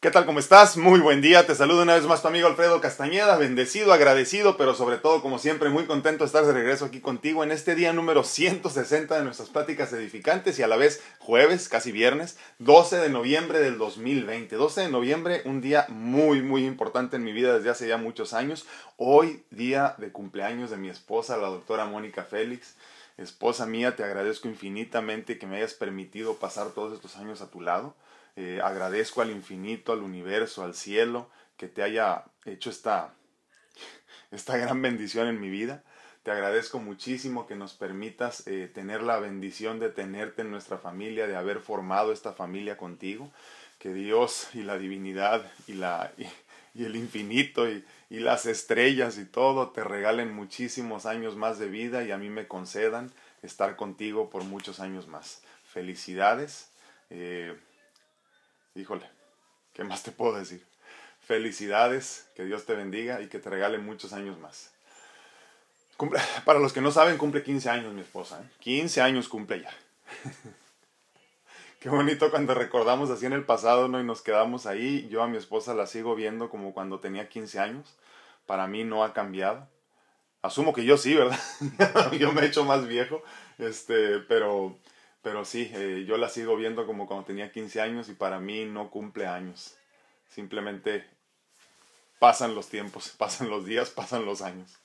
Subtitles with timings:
[0.00, 0.26] ¿Qué tal?
[0.26, 0.76] ¿Cómo estás?
[0.76, 1.44] Muy buen día.
[1.44, 5.40] Te saludo una vez más tu amigo Alfredo Castañeda, bendecido, agradecido, pero sobre todo, como
[5.40, 9.24] siempre, muy contento de estar de regreso aquí contigo en este día número 160 de
[9.24, 14.54] nuestras pláticas edificantes y a la vez jueves, casi viernes, 12 de noviembre del 2020.
[14.54, 18.34] 12 de noviembre, un día muy, muy importante en mi vida desde hace ya muchos
[18.34, 18.66] años.
[18.98, 22.76] Hoy, día de cumpleaños de mi esposa, la doctora Mónica Félix.
[23.16, 27.60] Esposa mía, te agradezco infinitamente que me hayas permitido pasar todos estos años a tu
[27.60, 27.96] lado.
[28.40, 33.12] Eh, agradezco al infinito, al universo, al cielo, que te haya hecho esta,
[34.30, 35.82] esta gran bendición en mi vida.
[36.22, 41.26] Te agradezco muchísimo que nos permitas eh, tener la bendición de tenerte en nuestra familia,
[41.26, 43.32] de haber formado esta familia contigo.
[43.80, 46.12] Que Dios y la divinidad y, la,
[46.74, 51.66] y, el infinito y, y, las estrellas y todo te regalen muchísimos años más de
[51.66, 53.10] vida y a mí me concedan
[53.42, 55.42] estar contigo por muchos años más.
[55.64, 56.70] Felicidades.
[57.10, 57.56] Eh,
[58.78, 59.08] híjole,
[59.72, 60.64] ¿qué más te puedo decir?
[61.20, 64.72] Felicidades, que Dios te bendiga y que te regale muchos años más.
[66.44, 68.42] para los que no saben, cumple 15 años mi esposa.
[68.60, 69.02] 15 ¿eh?
[69.02, 69.70] años cumple ya.
[71.80, 74.00] Qué bonito cuando recordamos así en el pasado, ¿no?
[74.00, 75.06] Y nos quedamos ahí.
[75.10, 77.94] Yo a mi esposa la sigo viendo como cuando tenía 15 años.
[78.46, 79.68] Para mí no ha cambiado.
[80.42, 81.38] Asumo que yo sí, ¿verdad?
[82.18, 83.22] yo me he hecho más viejo.
[83.58, 84.76] Este, pero
[85.22, 88.64] pero sí, eh, yo la sigo viendo como cuando tenía 15 años y para mí
[88.64, 89.76] no cumple años.
[90.28, 91.04] Simplemente
[92.18, 94.78] pasan los tiempos, pasan los días, pasan los años.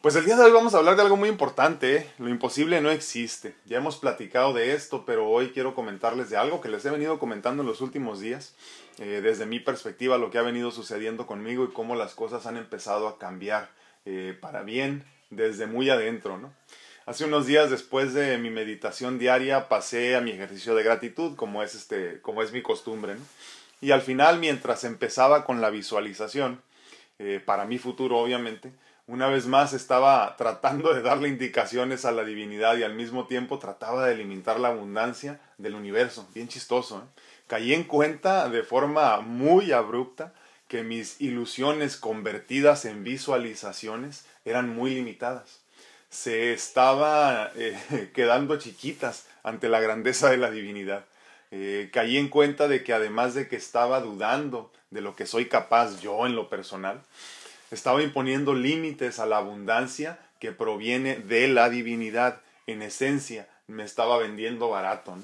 [0.00, 1.96] Pues el día de hoy vamos a hablar de algo muy importante.
[1.96, 2.10] ¿eh?
[2.18, 3.54] Lo imposible no existe.
[3.66, 7.18] Ya hemos platicado de esto, pero hoy quiero comentarles de algo que les he venido
[7.18, 8.54] comentando en los últimos días,
[8.98, 12.56] eh, desde mi perspectiva, lo que ha venido sucediendo conmigo y cómo las cosas han
[12.56, 13.68] empezado a cambiar
[14.40, 16.52] para bien desde muy adentro, ¿no?
[17.10, 21.64] Hace unos días después de mi meditación diaria pasé a mi ejercicio de gratitud, como
[21.64, 23.16] es, este, como es mi costumbre.
[23.80, 26.62] Y al final, mientras empezaba con la visualización,
[27.18, 28.70] eh, para mi futuro obviamente,
[29.08, 33.58] una vez más estaba tratando de darle indicaciones a la divinidad y al mismo tiempo
[33.58, 36.28] trataba de limitar la abundancia del universo.
[36.32, 36.98] Bien chistoso.
[36.98, 37.22] ¿eh?
[37.48, 40.32] Caí en cuenta de forma muy abrupta
[40.68, 45.59] que mis ilusiones convertidas en visualizaciones eran muy limitadas
[46.10, 51.04] se estaba eh, quedando chiquitas ante la grandeza de la divinidad.
[51.52, 55.46] Eh, caí en cuenta de que además de que estaba dudando de lo que soy
[55.46, 57.00] capaz yo en lo personal,
[57.70, 62.40] estaba imponiendo límites a la abundancia que proviene de la divinidad.
[62.66, 65.16] En esencia, me estaba vendiendo barato,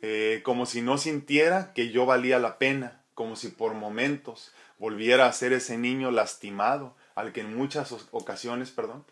[0.00, 5.26] eh, como si no sintiera que yo valía la pena, como si por momentos volviera
[5.26, 9.04] a ser ese niño lastimado, al que en muchas ocasiones, perdón,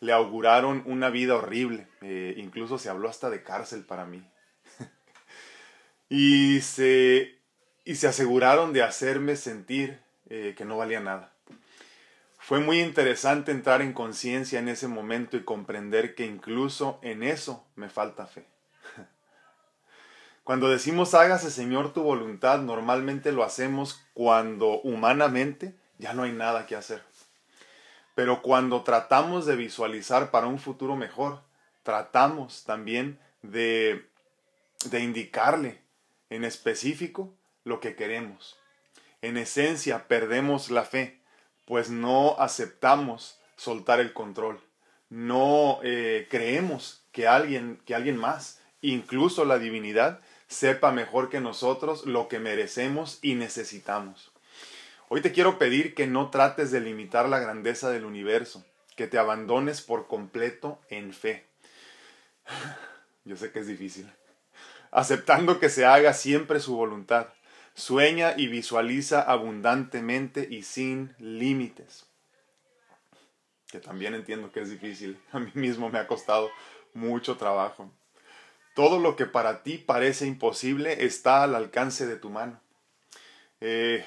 [0.00, 4.22] le auguraron una vida horrible, eh, incluso se habló hasta de cárcel para mí.
[6.08, 7.38] y, se,
[7.84, 11.32] y se aseguraron de hacerme sentir eh, que no valía nada.
[12.38, 17.66] Fue muy interesante entrar en conciencia en ese momento y comprender que incluso en eso
[17.74, 18.44] me falta fe.
[20.44, 26.66] Cuando decimos hágase Señor tu voluntad, normalmente lo hacemos cuando humanamente ya no hay nada
[26.66, 27.02] que hacer.
[28.14, 31.42] Pero cuando tratamos de visualizar para un futuro mejor,
[31.82, 34.08] tratamos también de,
[34.86, 35.80] de indicarle
[36.30, 38.56] en específico lo que queremos.
[39.22, 41.20] En esencia perdemos la fe,
[41.64, 44.60] pues no aceptamos soltar el control.
[45.08, 52.04] No eh, creemos que alguien, que alguien más, incluso la divinidad, sepa mejor que nosotros
[52.06, 54.33] lo que merecemos y necesitamos.
[55.14, 58.64] Hoy te quiero pedir que no trates de limitar la grandeza del universo,
[58.96, 61.46] que te abandones por completo en fe.
[63.24, 64.10] Yo sé que es difícil.
[64.90, 67.28] Aceptando que se haga siempre su voluntad.
[67.74, 72.06] Sueña y visualiza abundantemente y sin límites.
[73.68, 75.16] Que también entiendo que es difícil.
[75.30, 76.50] A mí mismo me ha costado
[76.92, 77.88] mucho trabajo.
[78.74, 82.60] Todo lo que para ti parece imposible está al alcance de tu mano.
[83.60, 84.04] Eh,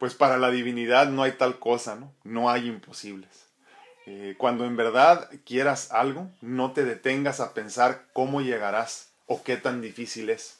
[0.00, 2.10] pues para la divinidad no hay tal cosa, ¿no?
[2.24, 3.28] No hay imposibles.
[4.06, 9.58] Eh, cuando en verdad quieras algo, no te detengas a pensar cómo llegarás o qué
[9.58, 10.58] tan difícil es.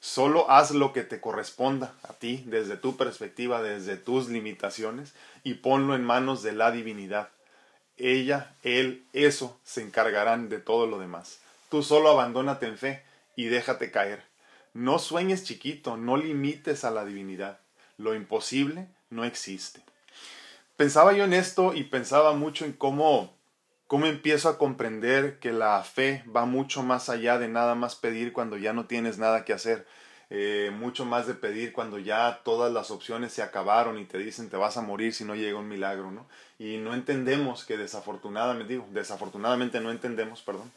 [0.00, 5.14] Solo haz lo que te corresponda a ti, desde tu perspectiva, desde tus limitaciones,
[5.44, 7.28] y ponlo en manos de la divinidad.
[7.98, 11.38] Ella, él, eso se encargarán de todo lo demás.
[11.70, 13.04] Tú solo abandónate en fe
[13.36, 14.24] y déjate caer.
[14.74, 17.61] No sueñes chiquito, no limites a la divinidad.
[17.98, 19.82] Lo imposible no existe.
[20.76, 23.36] Pensaba yo en esto y pensaba mucho en cómo,
[23.86, 28.32] cómo empiezo a comprender que la fe va mucho más allá de nada más pedir
[28.32, 29.86] cuando ya no tienes nada que hacer.
[30.34, 34.48] eh, mucho más de pedir cuando ya todas las opciones se acabaron y te dicen
[34.48, 36.26] te vas a morir si no llega un milagro, ¿no?
[36.58, 40.72] Y no entendemos que desafortunadamente, digo, desafortunadamente no entendemos, perdón,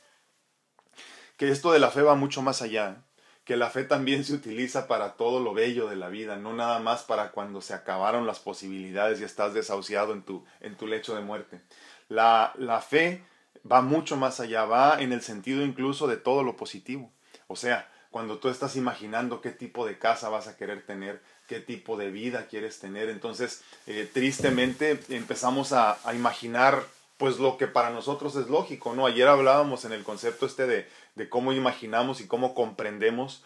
[1.37, 2.97] que esto de la fe va mucho más allá,
[3.45, 6.79] que la fe también se utiliza para todo lo bello de la vida, no nada
[6.79, 11.15] más para cuando se acabaron las posibilidades y estás desahuciado en tu, en tu lecho
[11.15, 11.61] de muerte.
[12.09, 13.23] La, la fe
[13.71, 17.11] va mucho más allá, va en el sentido incluso de todo lo positivo.
[17.47, 21.59] O sea, cuando tú estás imaginando qué tipo de casa vas a querer tener, qué
[21.59, 26.81] tipo de vida quieres tener, entonces eh, tristemente empezamos a, a, imaginar
[27.17, 29.05] pues lo que para nosotros es lógico, ¿no?
[29.05, 33.43] Ayer hablábamos en el concepto este de, de cómo imaginamos y cómo comprendemos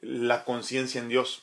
[0.00, 1.42] la conciencia en Dios.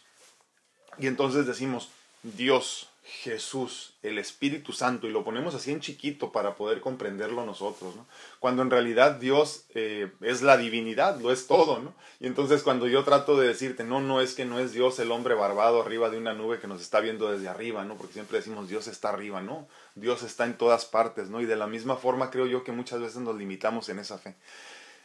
[0.98, 1.90] Y entonces decimos,
[2.24, 7.96] Dios, Jesús, el Espíritu Santo, y lo ponemos así en chiquito para poder comprenderlo nosotros,
[7.96, 8.08] ¿no?
[8.40, 11.94] Cuando en realidad Dios eh, es la divinidad, lo es todo, ¿no?
[12.20, 15.12] Y entonces cuando yo trato de decirte, no, no es que no es Dios el
[15.12, 17.96] hombre barbado arriba de una nube que nos está viendo desde arriba, ¿no?
[17.96, 19.68] Porque siempre decimos Dios está arriba, ¿no?
[19.94, 21.42] Dios está en todas partes, ¿no?
[21.42, 24.36] Y de la misma forma creo yo que muchas veces nos limitamos en esa fe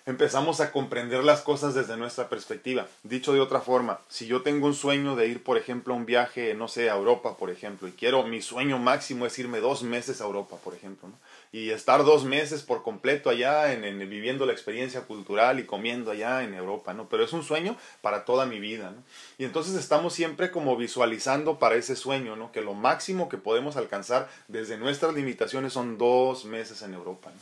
[0.06, 2.86] empezamos a comprender las cosas desde nuestra perspectiva.
[3.02, 6.06] Dicho de otra forma, si yo tengo un sueño de ir, por ejemplo, a un
[6.06, 9.82] viaje, no sé, a Europa, por ejemplo, y quiero, mi sueño máximo es irme dos
[9.82, 11.14] meses a Europa, por ejemplo, ¿no?
[11.52, 16.44] y estar dos meses por completo allá, en, viviendo la experiencia cultural y comiendo allá
[16.44, 17.08] en Europa, ¿no?
[17.08, 19.02] Pero es un sueño para toda mi vida, ¿no?
[19.36, 22.52] Y entonces estamos siempre como visualizando para ese sueño, ¿no?
[22.52, 27.40] Que lo máximo que podemos alcanzar desde nuestras limitaciones son dos meses en Europa, ¿no?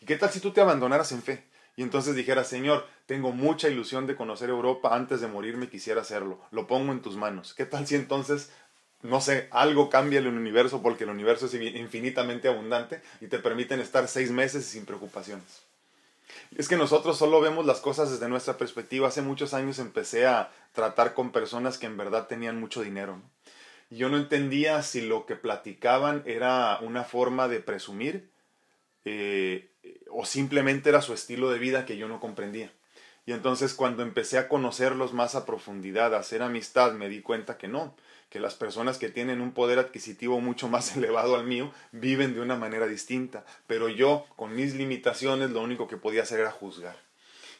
[0.00, 1.42] ¿Y qué tal si tú te abandonaras en fe?
[1.78, 6.40] Y entonces dijera, Señor, tengo mucha ilusión de conocer Europa, antes de morirme quisiera hacerlo,
[6.50, 7.54] lo pongo en tus manos.
[7.54, 8.50] ¿Qué tal si entonces,
[9.02, 13.78] no sé, algo cambia el universo porque el universo es infinitamente abundante y te permiten
[13.78, 15.62] estar seis meses sin preocupaciones?
[16.56, 19.06] Es que nosotros solo vemos las cosas desde nuestra perspectiva.
[19.06, 23.22] Hace muchos años empecé a tratar con personas que en verdad tenían mucho dinero.
[23.88, 28.32] Yo no entendía si lo que platicaban era una forma de presumir
[29.04, 29.70] eh,
[30.10, 32.72] o simplemente era su estilo de vida que yo no comprendía.
[33.26, 37.58] Y entonces cuando empecé a conocerlos más a profundidad, a hacer amistad, me di cuenta
[37.58, 37.94] que no,
[38.30, 42.40] que las personas que tienen un poder adquisitivo mucho más elevado al mío viven de
[42.40, 47.07] una manera distinta, pero yo, con mis limitaciones, lo único que podía hacer era juzgar.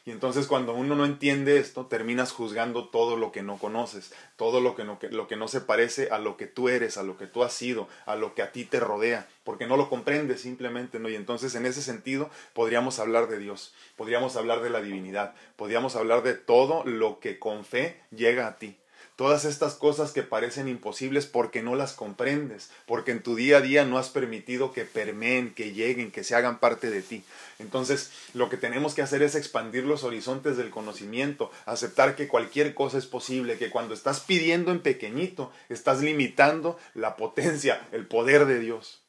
[0.09, 4.59] Y entonces cuando uno no entiende esto, terminas juzgando todo lo que no conoces, todo
[4.59, 7.15] lo que no, lo que no se parece a lo que tú eres, a lo
[7.15, 10.41] que tú has sido, a lo que a ti te rodea, porque no lo comprendes
[10.41, 11.09] simplemente, ¿no?
[11.09, 15.95] Y entonces en ese sentido podríamos hablar de Dios, podríamos hablar de la divinidad, podríamos
[15.95, 18.79] hablar de todo lo que con fe llega a ti
[19.19, 23.61] todas estas cosas que parecen imposibles porque no las comprendes, porque en tu día a
[23.61, 27.25] día no has permitido que permeen, que lleguen, que se hagan parte de ti.
[27.59, 32.73] Entonces, lo que tenemos que hacer es expandir los horizontes del conocimiento, aceptar que cualquier
[32.73, 38.45] cosa es posible, que cuando estás pidiendo en pequeñito, estás limitando la potencia, el poder
[38.45, 39.01] de Dios.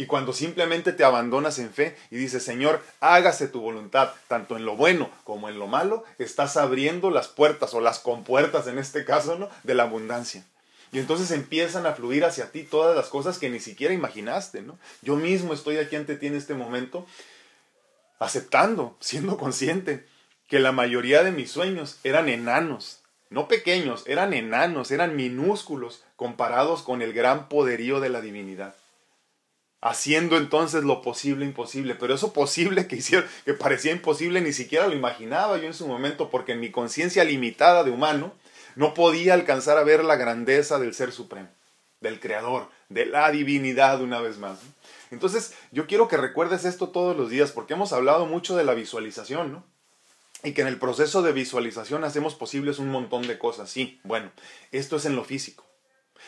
[0.00, 4.64] Y cuando simplemente te abandonas en fe y dices, Señor, hágase tu voluntad, tanto en
[4.64, 9.04] lo bueno como en lo malo, estás abriendo las puertas o las compuertas en este
[9.04, 9.50] caso, ¿no?
[9.64, 10.46] De la abundancia.
[10.92, 14.78] Y entonces empiezan a fluir hacia ti todas las cosas que ni siquiera imaginaste, ¿no?
[15.02, 17.04] Yo mismo estoy aquí ante ti en este momento
[18.20, 20.06] aceptando, siendo consciente
[20.46, 26.82] que la mayoría de mis sueños eran enanos, no pequeños, eran enanos, eran minúsculos comparados
[26.82, 28.76] con el gran poderío de la divinidad
[29.80, 34.88] haciendo entonces lo posible imposible, pero eso posible que hicieron, que parecía imposible, ni siquiera
[34.88, 38.32] lo imaginaba yo en su momento, porque en mi conciencia limitada de humano
[38.74, 41.48] no podía alcanzar a ver la grandeza del Ser Supremo,
[42.00, 44.58] del Creador, de la divinidad una vez más.
[45.10, 48.74] Entonces, yo quiero que recuerdes esto todos los días, porque hemos hablado mucho de la
[48.74, 49.64] visualización, ¿no?
[50.44, 53.70] Y que en el proceso de visualización hacemos posibles un montón de cosas.
[53.70, 54.30] Sí, bueno,
[54.70, 55.67] esto es en lo físico.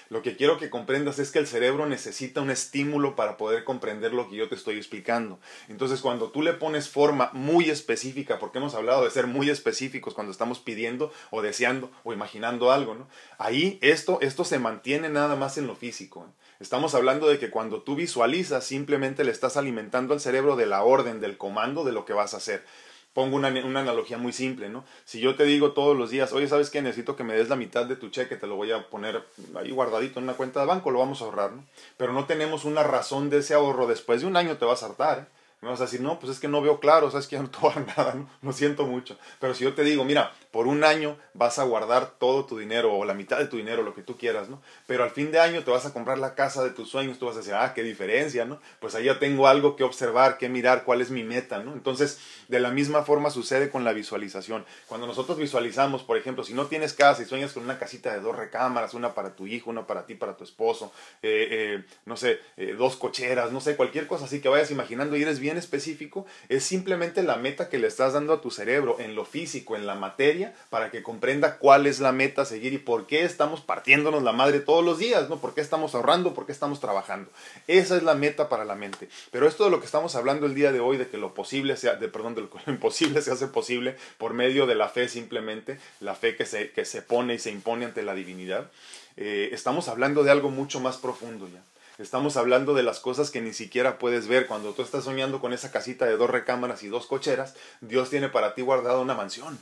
[0.09, 4.13] Lo que quiero que comprendas es que el cerebro necesita un estímulo para poder comprender
[4.13, 5.39] lo que yo te estoy explicando.
[5.69, 10.15] Entonces, cuando tú le pones forma muy específica, porque hemos hablado de ser muy específicos
[10.15, 13.09] cuando estamos pidiendo o deseando o imaginando algo, ¿no?
[13.39, 16.27] Ahí esto, esto se mantiene nada más en lo físico.
[16.61, 20.83] Estamos hablando de que cuando tú visualizas, simplemente le estás alimentando al cerebro de la
[20.83, 22.65] orden, del comando de lo que vas a hacer.
[23.13, 24.85] Pongo una, analogía muy simple, ¿no?
[25.05, 26.81] Si yo te digo todos los días, oye, ¿sabes qué?
[26.81, 29.25] Necesito que me des la mitad de tu cheque, te lo voy a poner
[29.57, 31.65] ahí guardadito en una cuenta de banco, lo vamos a ahorrar, ¿no?
[31.97, 34.87] Pero no tenemos una razón de ese ahorro, después de un año te vas a
[34.87, 35.40] hartar, ¿eh?
[35.63, 37.51] Me vas a decir, no, pues es que no veo claro, sabes que ya no
[37.51, 38.53] te voy a dar nada, ¿no?
[38.53, 39.19] siento mucho.
[39.39, 42.95] Pero si yo te digo, mira, por un año vas a guardar todo tu dinero
[42.95, 44.63] o la mitad de tu dinero, lo que tú quieras, ¿no?
[44.87, 47.27] Pero al fin de año te vas a comprar la casa de tus sueños, tú
[47.27, 48.59] vas a decir, ah, qué diferencia, ¿no?
[48.81, 51.75] Pues ahí ya tengo algo que observar, que mirar, cuál es mi meta, ¿no?
[51.75, 54.65] Entonces, de la misma forma sucede con la visualización.
[54.89, 58.21] Cuando nosotros visualizamos, por ejemplo, si no tienes casa y sueñas con una casita de
[58.21, 62.17] dos recámaras, una para tu hijo, una para ti, para tu esposo, eh, eh, no
[62.17, 65.50] sé, eh, dos cocheras, no sé, cualquier cosa así que vayas imaginando y eres bien
[65.57, 69.77] específico, es simplemente la meta que le estás dando a tu cerebro en lo físico,
[69.77, 73.25] en la materia, para que comprenda cuál es la meta a seguir y por qué
[73.25, 75.41] estamos partiéndonos la madre todos los días, ¿no?
[75.41, 76.35] ¿Por qué estamos ahorrando?
[76.35, 77.31] ¿Por qué estamos trabajando?
[77.67, 79.09] Esa es la meta para la mente.
[79.31, 81.77] Pero esto de lo que estamos hablando el día de hoy, de que lo posible
[81.77, 85.79] sea, de, perdón, de lo imposible se hace posible por medio de la fe simplemente,
[86.01, 88.71] la fe que se, que se pone y se impone ante la divinidad,
[89.17, 91.63] eh, estamos hablando de algo mucho más profundo ya.
[92.01, 94.47] Estamos hablando de las cosas que ni siquiera puedes ver.
[94.47, 98.31] Cuando tú estás soñando con esa casita de dos recámaras y dos cocheras, Dios tiene
[98.31, 99.59] para ti guardada una mansión.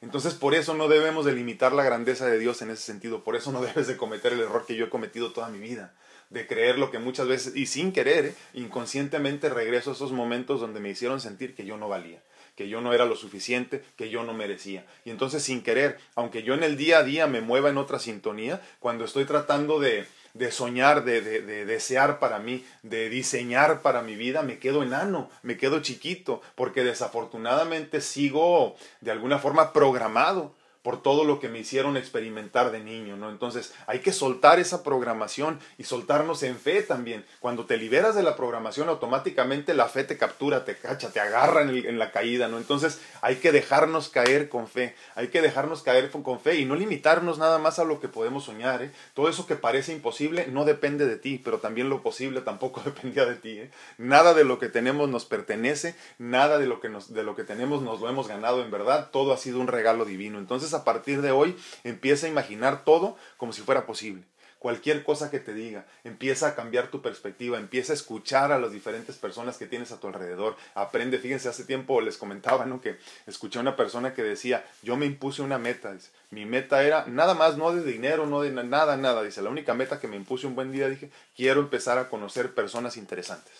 [0.00, 3.22] Entonces por eso no debemos de limitar la grandeza de Dios en ese sentido.
[3.22, 5.94] Por eso no debes de cometer el error que yo he cometido toda mi vida.
[6.28, 8.34] De creer lo que muchas veces, y sin querer, ¿eh?
[8.54, 12.20] inconscientemente regreso a esos momentos donde me hicieron sentir que yo no valía
[12.56, 14.84] que yo no era lo suficiente, que yo no merecía.
[15.06, 17.98] Y entonces sin querer, aunque yo en el día a día me mueva en otra
[17.98, 23.82] sintonía, cuando estoy tratando de, de soñar, de, de, de, desear para mí, de diseñar
[23.82, 29.72] para mi vida, me quedo enano, me quedo chiquito, porque desafortunadamente sigo de alguna forma
[29.72, 33.30] programado por todo lo que me hicieron experimentar de niño, ¿no?
[33.30, 37.24] Entonces hay que soltar esa programación y soltarnos en fe también.
[37.38, 41.62] Cuando te liberas de la programación, automáticamente la fe te captura, te cacha, te agarra
[41.62, 42.56] en, la caída, ¿no?
[42.56, 46.76] Entonces hay que dejarnos caer con fe, hay que dejarnos caer con fe y no
[46.76, 48.90] limitarnos nada más a lo que podemos soñar, ¿eh?
[49.12, 53.26] Todo eso que parece imposible no depende de ti, pero también lo posible tampoco dependía
[53.26, 53.70] de ti, ¿eh?
[53.98, 57.44] Nada de lo que tenemos nos pertenece, nada de lo que, nos, de lo que
[57.44, 60.38] tenemos nos lo hemos ganado en verdad, todo ha sido un regalo divino.
[60.38, 64.24] Entonces a partir de hoy empieza a imaginar todo como si fuera posible.
[64.60, 68.72] Cualquier cosa que te diga, empieza a cambiar tu perspectiva, empieza a escuchar a las
[68.72, 70.54] diferentes personas que tienes a tu alrededor.
[70.74, 72.82] Aprende, fíjense, hace tiempo les comentaba, ¿no?
[72.82, 75.96] Que escuché a una persona que decía, yo me impuse una meta,
[76.28, 79.72] mi meta era nada más, no de dinero, no de nada, nada, dice, la única
[79.72, 83.54] meta que me impuse un buen día, dije, quiero empezar a conocer personas interesantes.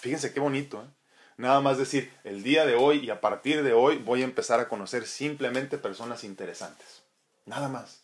[0.00, 1.01] Fíjense qué bonito, ¿eh?
[1.36, 4.60] Nada más decir, el día de hoy y a partir de hoy voy a empezar
[4.60, 7.02] a conocer simplemente personas interesantes.
[7.46, 8.02] Nada más.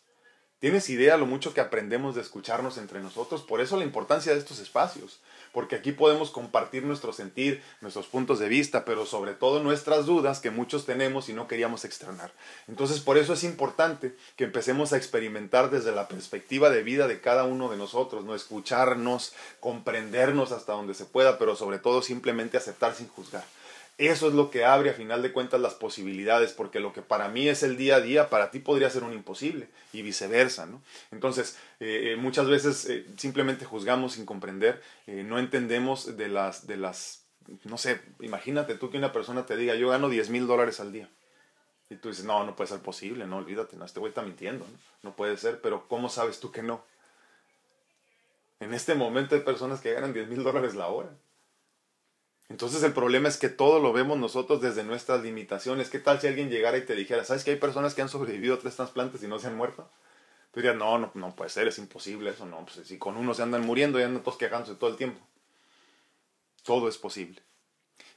[0.59, 3.43] ¿Tienes idea lo mucho que aprendemos de escucharnos entre nosotros?
[3.43, 5.21] Por eso la importancia de estos espacios,
[5.51, 10.39] porque aquí podemos compartir nuestro sentir, nuestros puntos de vista, pero sobre todo nuestras dudas
[10.39, 12.31] que muchos tenemos y no queríamos externar.
[12.67, 17.21] Entonces, por eso es importante que empecemos a experimentar desde la perspectiva de vida de
[17.21, 22.57] cada uno de nosotros, no escucharnos, comprendernos hasta donde se pueda, pero sobre todo simplemente
[22.57, 23.43] aceptar sin juzgar.
[23.99, 27.27] Eso es lo que abre a final de cuentas las posibilidades, porque lo que para
[27.27, 30.81] mí es el día a día, para ti podría ser un imposible y viceversa, ¿no?
[31.11, 36.77] Entonces, eh, eh, muchas veces eh, simplemente juzgamos sin comprender, no entendemos de las, de
[36.77, 37.25] las,
[37.65, 40.93] no sé, imagínate tú que una persona te diga, yo gano 10 mil dólares al
[40.93, 41.09] día.
[41.89, 44.65] Y tú dices, no, no puede ser posible, no, olvídate, no, este güey está mintiendo,
[44.65, 45.09] ¿no?
[45.09, 46.85] No puede ser, pero ¿cómo sabes tú que no?
[48.61, 51.09] En este momento hay personas que ganan 10 mil dólares la hora.
[52.49, 55.89] Entonces el problema es que todo lo vemos nosotros desde nuestras limitaciones.
[55.89, 58.55] ¿Qué tal si alguien llegara y te dijera, ¿sabes que hay personas que han sobrevivido
[58.55, 59.89] a tres trasplantes y no se han muerto?
[60.51, 63.43] Tú dirías, no, no, puede ser, es imposible eso, no, pues si con uno se
[63.43, 65.21] andan muriendo y andan todos quejándose todo el tiempo.
[66.63, 67.43] Todo es posible.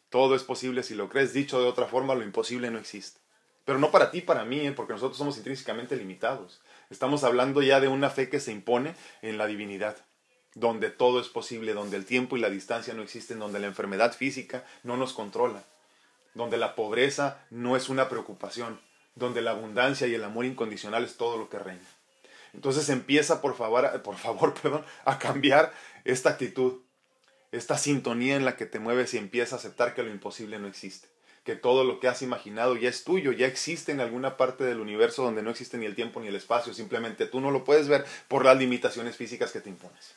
[0.08, 1.34] Todo es posible si lo crees.
[1.34, 3.20] Dicho de otra forma, lo imposible no existe.
[3.66, 4.72] Pero no para ti, para mí, ¿eh?
[4.72, 6.62] porque nosotros somos intrínsecamente limitados.
[6.90, 9.96] Estamos hablando ya de una fe que se impone en la divinidad
[10.54, 14.12] donde todo es posible, donde el tiempo y la distancia no existen, donde la enfermedad
[14.12, 15.64] física no nos controla,
[16.34, 18.80] donde la pobreza no es una preocupación,
[19.14, 21.80] donde la abundancia y el amor incondicional es todo lo que reina.
[22.54, 25.72] Entonces empieza por favor, por favor perdón, a cambiar
[26.04, 26.80] esta actitud,
[27.50, 30.68] esta sintonía en la que te mueves y empieza a aceptar que lo imposible no
[30.68, 31.08] existe,
[31.44, 34.80] que todo lo que has imaginado ya es tuyo, ya existe en alguna parte del
[34.80, 37.88] universo donde no existe ni el tiempo ni el espacio, simplemente tú no lo puedes
[37.88, 40.14] ver por las limitaciones físicas que te impones.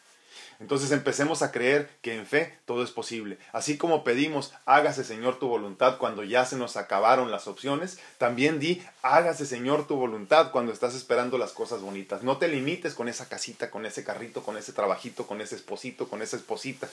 [0.60, 3.38] Entonces empecemos a creer que en fe todo es posible.
[3.52, 8.60] Así como pedimos, hágase Señor tu voluntad cuando ya se nos acabaron las opciones, también
[8.60, 12.24] di, hágase Señor tu voluntad cuando estás esperando las cosas bonitas.
[12.24, 16.08] No te limites con esa casita, con ese carrito, con ese trabajito, con ese esposito,
[16.08, 16.90] con esa esposita,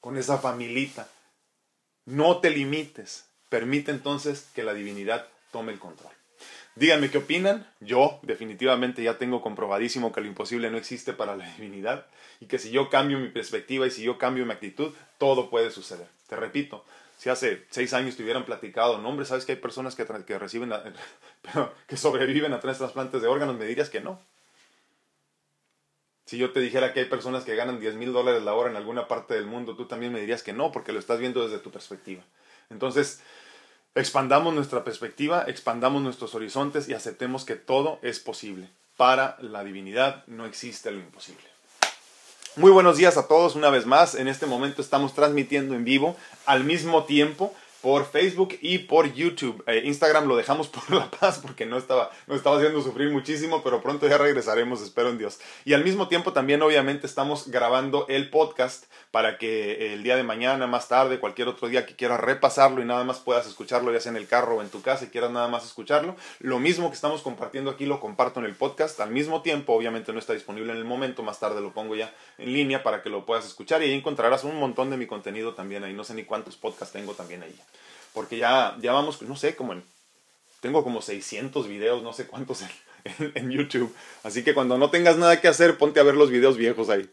[0.00, 1.08] con esa familita.
[2.04, 3.26] No te limites.
[3.48, 6.17] Permite entonces que la divinidad tome el control.
[6.78, 7.66] Díganme qué opinan.
[7.80, 12.06] Yo definitivamente ya tengo comprobadísimo que lo imposible no existe para la divinidad
[12.40, 15.72] y que si yo cambio mi perspectiva y si yo cambio mi actitud, todo puede
[15.72, 16.06] suceder.
[16.28, 16.84] Te repito,
[17.16, 20.38] si hace seis años te hubieran platicado, no hombre, sabes que hay personas que, que
[20.38, 20.72] reciben,
[21.88, 24.20] que sobreviven a tres trasplantes de órganos, me dirías que no.
[26.26, 28.76] Si yo te dijera que hay personas que ganan 10 mil dólares la hora en
[28.76, 31.58] alguna parte del mundo, tú también me dirías que no, porque lo estás viendo desde
[31.58, 32.22] tu perspectiva.
[32.70, 33.22] Entonces,
[33.98, 38.68] expandamos nuestra perspectiva, expandamos nuestros horizontes y aceptemos que todo es posible.
[38.96, 41.44] Para la divinidad no existe lo imposible.
[42.56, 44.14] Muy buenos días a todos una vez más.
[44.14, 49.62] En este momento estamos transmitiendo en vivo al mismo tiempo por Facebook y por YouTube.
[49.66, 53.62] Eh, Instagram lo dejamos por La Paz porque no estaba, no estaba haciendo sufrir muchísimo,
[53.62, 55.38] pero pronto ya regresaremos, espero en Dios.
[55.64, 60.22] Y al mismo tiempo también obviamente estamos grabando el podcast para que el día de
[60.22, 64.00] mañana, más tarde, cualquier otro día que quieras repasarlo y nada más puedas escucharlo, ya
[64.00, 66.16] sea en el carro o en tu casa y quieras nada más escucharlo.
[66.40, 69.00] Lo mismo que estamos compartiendo aquí lo comparto en el podcast.
[69.00, 72.12] Al mismo tiempo, obviamente no está disponible en el momento, más tarde lo pongo ya
[72.38, 75.54] en línea para que lo puedas escuchar y ahí encontrarás un montón de mi contenido
[75.54, 75.92] también ahí.
[75.92, 77.58] No sé ni cuántos podcasts tengo también ahí
[78.12, 79.84] porque ya, ya vamos, no sé, como en,
[80.60, 82.62] tengo como 600 videos, no sé cuántos
[83.34, 83.94] en, YouTube.
[84.22, 87.08] Así que cuando no tengas nada que hacer, ponte a ver los videos viejos ahí.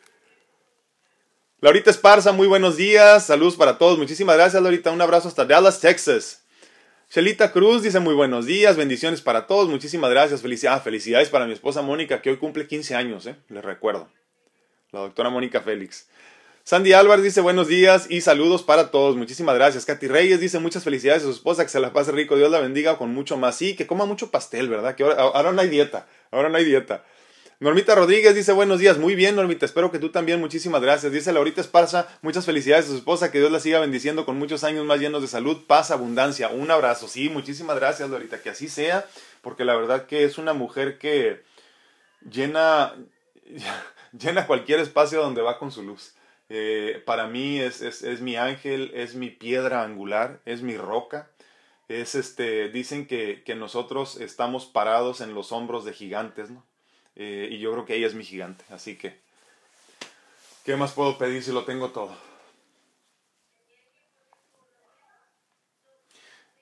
[1.62, 5.80] Laurita Esparza, muy buenos días, saludos para todos, muchísimas gracias Laurita, un abrazo hasta Dallas,
[5.80, 6.44] Texas.
[7.10, 11.46] Shelita Cruz dice muy buenos días, bendiciones para todos, muchísimas gracias, felicidades, ah, felicidades para
[11.46, 14.10] mi esposa Mónica que hoy cumple 15 años, eh, les recuerdo.
[14.92, 16.08] La doctora Mónica Félix.
[16.68, 19.16] Sandy Álvarez dice buenos días y saludos para todos.
[19.16, 19.86] Muchísimas gracias.
[19.86, 22.60] Katy Reyes dice muchas felicidades a su esposa, que se la pase rico, Dios la
[22.60, 23.56] bendiga con mucho más.
[23.56, 24.96] Sí, que coma mucho pastel, ¿verdad?
[24.96, 27.04] Que ahora, no hay dieta, ahora no hay dieta.
[27.60, 31.12] Normita Rodríguez dice buenos días, muy bien Normita, espero que tú también, muchísimas gracias.
[31.12, 34.64] Dice Laurita Esparza, muchas felicidades a su esposa, que Dios la siga bendiciendo con muchos
[34.64, 36.50] años más llenos de salud, paz, abundancia.
[36.50, 39.06] Un abrazo, sí, muchísimas gracias Laurita, que así sea,
[39.42, 41.44] porque la verdad que es una mujer que
[42.28, 42.96] llena,
[44.20, 46.15] llena cualquier espacio donde va con su luz.
[46.50, 51.30] Eh, para mí es, es, es, mi ángel, es mi piedra angular, es mi roca.
[51.88, 56.66] Es este, dicen que, que nosotros estamos parados en los hombros de gigantes, ¿no?
[57.16, 59.18] Eh, y yo creo que ella es mi gigante, así que,
[60.66, 62.14] ¿qué más puedo pedir si lo tengo todo?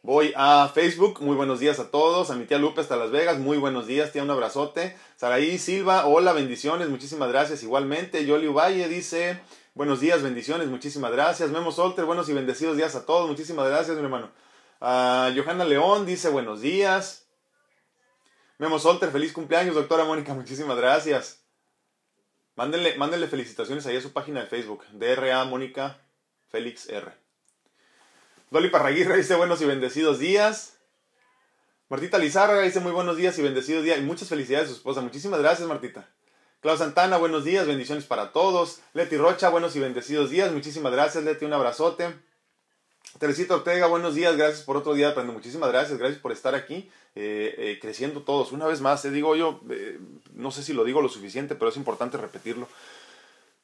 [0.04, 3.40] Voy a Facebook, muy buenos días a todos, a mi tía Lupe hasta Las Vegas,
[3.40, 4.98] muy buenos días, tía, un abrazote.
[5.16, 8.26] Saraí Silva, hola, bendiciones, muchísimas gracias igualmente.
[8.26, 9.40] Yoli Valle dice,
[9.76, 11.50] Buenos días, bendiciones, muchísimas gracias.
[11.50, 14.30] Memo Solter, buenos y bendecidos días a todos, muchísimas gracias, mi hermano.
[14.80, 17.26] Uh, Johanna León dice buenos días.
[18.60, 21.44] Memo Solter, feliz cumpleaños, doctora Mónica, muchísimas gracias.
[22.56, 26.00] Mándenle, mándenle felicitaciones ahí a su página de Facebook, DRA Mónica
[26.50, 27.12] Félix R.
[28.52, 30.78] Dolly Parraguirre dice buenos y bendecidos días.
[31.90, 35.02] Martita Lizárraga dice muy buenos días y bendecidos días y muchas felicidades a su esposa.
[35.02, 36.08] Muchísimas gracias, Martita.
[36.64, 38.80] Clau Santana, buenos días, bendiciones para todos.
[38.94, 40.50] Leti Rocha, buenos y bendecidos días.
[40.54, 42.16] Muchísimas gracias, Leti, un abrazote.
[43.20, 45.34] Teresita Ortega, buenos días, gracias por otro día aprendo.
[45.34, 48.54] Muchísimas gracias, gracias por estar aquí, eh, eh, creciendo todos.
[48.54, 50.00] Una vez más, te digo yo, eh,
[50.36, 52.70] no sé si lo digo lo suficiente, pero es importante repetirlo.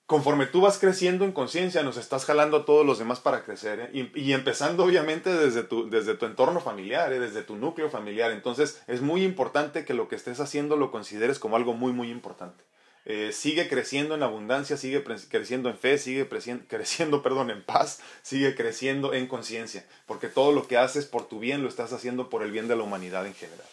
[0.05, 3.91] Conforme tú vas creciendo en conciencia, nos estás jalando a todos los demás para crecer.
[3.93, 8.31] Y, empezando obviamente desde tu, desde tu entorno familiar, desde tu núcleo familiar.
[8.31, 12.11] Entonces es muy importante que lo que estés haciendo lo consideres como algo muy, muy
[12.11, 12.61] importante.
[13.11, 16.29] Eh, sigue creciendo en abundancia, sigue creciendo en fe, sigue
[16.67, 21.39] creciendo perdón, en paz, sigue creciendo en conciencia, porque todo lo que haces por tu
[21.39, 23.65] bien lo estás haciendo por el bien de la humanidad en general.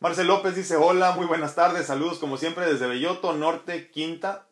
[0.00, 4.48] Marcel López dice, hola, muy buenas tardes, saludos como siempre desde Belloto, Norte, Quinta,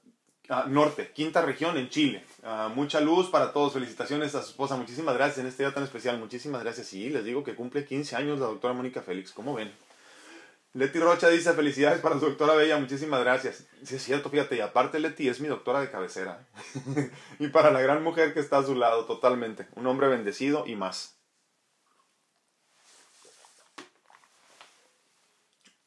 [0.49, 2.25] ah, Norte, Quinta región en Chile.
[2.45, 5.83] Ah, mucha luz para todos, felicitaciones a su esposa, muchísimas gracias en este día tan
[5.83, 6.87] especial, muchísimas gracias.
[6.87, 9.73] Sí, les digo que cumple 15 años la doctora Mónica Félix, ¿cómo ven?
[10.77, 13.65] Leti Rocha dice felicidades para su doctora Bella, muchísimas gracias.
[13.83, 16.47] Sí, es cierto, fíjate, y aparte Leti es mi doctora de cabecera.
[17.39, 19.67] y para la gran mujer que está a su lado, totalmente.
[19.75, 21.19] Un hombre bendecido y más.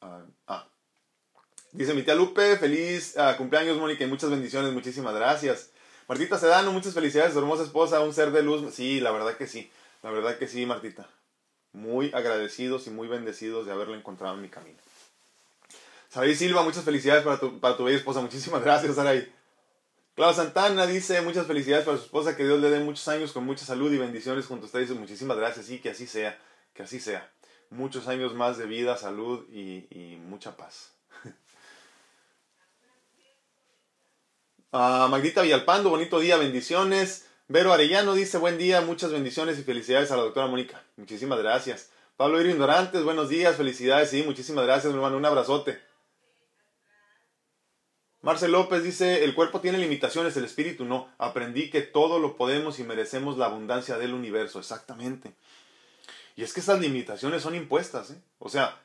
[0.01, 0.25] ah.
[0.47, 0.67] ah.
[1.71, 5.71] Dice mi tía Lupe, feliz ah, cumpleaños Mónica y muchas bendiciones, muchísimas gracias.
[6.07, 8.73] Martita Sedano, muchas felicidades, su hermosa esposa, un ser de luz.
[8.73, 9.71] Sí, la verdad que sí,
[10.01, 11.07] la verdad que sí, Martita
[11.73, 14.79] muy agradecidos y muy bendecidos de haberla encontrado en mi camino.
[16.09, 18.21] Saray Silva, muchas felicidades para tu, para tu bella esposa.
[18.21, 19.31] Muchísimas gracias, Saray.
[20.15, 23.45] Clau Santana dice muchas felicidades para su esposa, que Dios le dé muchos años con
[23.45, 24.89] mucha salud y bendiciones junto a ustedes.
[24.89, 26.37] Muchísimas gracias, sí, que así sea,
[26.73, 27.31] que así sea.
[27.69, 30.91] Muchos años más de vida, salud y, y mucha paz.
[34.71, 37.28] Uh, Magdita Villalpando, bonito día, bendiciones.
[37.51, 40.83] Vero Arellano dice buen día, muchas bendiciones y felicidades a la doctora Mónica.
[40.97, 41.89] Muchísimas gracias.
[42.15, 45.81] Pablo Irin Dorantes, buenos días, felicidades, sí, muchísimas gracias, mi hermano, un abrazote.
[48.21, 51.11] Marcel López dice, el cuerpo tiene limitaciones, el espíritu no.
[51.17, 55.33] Aprendí que todo lo podemos y merecemos la abundancia del universo, exactamente.
[56.35, 58.21] Y es que esas limitaciones son impuestas, ¿eh?
[58.37, 58.79] O sea,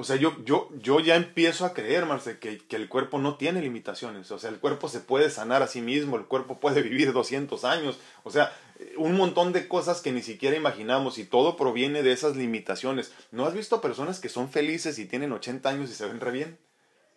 [0.00, 3.34] o sea, yo, yo, yo ya empiezo a creer, Marce, que, que, el cuerpo no
[3.34, 4.30] tiene limitaciones.
[4.30, 7.64] O sea, el cuerpo se puede sanar a sí mismo, el cuerpo puede vivir 200
[7.64, 7.98] años.
[8.22, 8.56] O sea,
[8.96, 13.12] un montón de cosas que ni siquiera imaginamos y todo proviene de esas limitaciones.
[13.32, 16.30] ¿No has visto personas que son felices y tienen 80 años y se ven re
[16.30, 16.58] bien?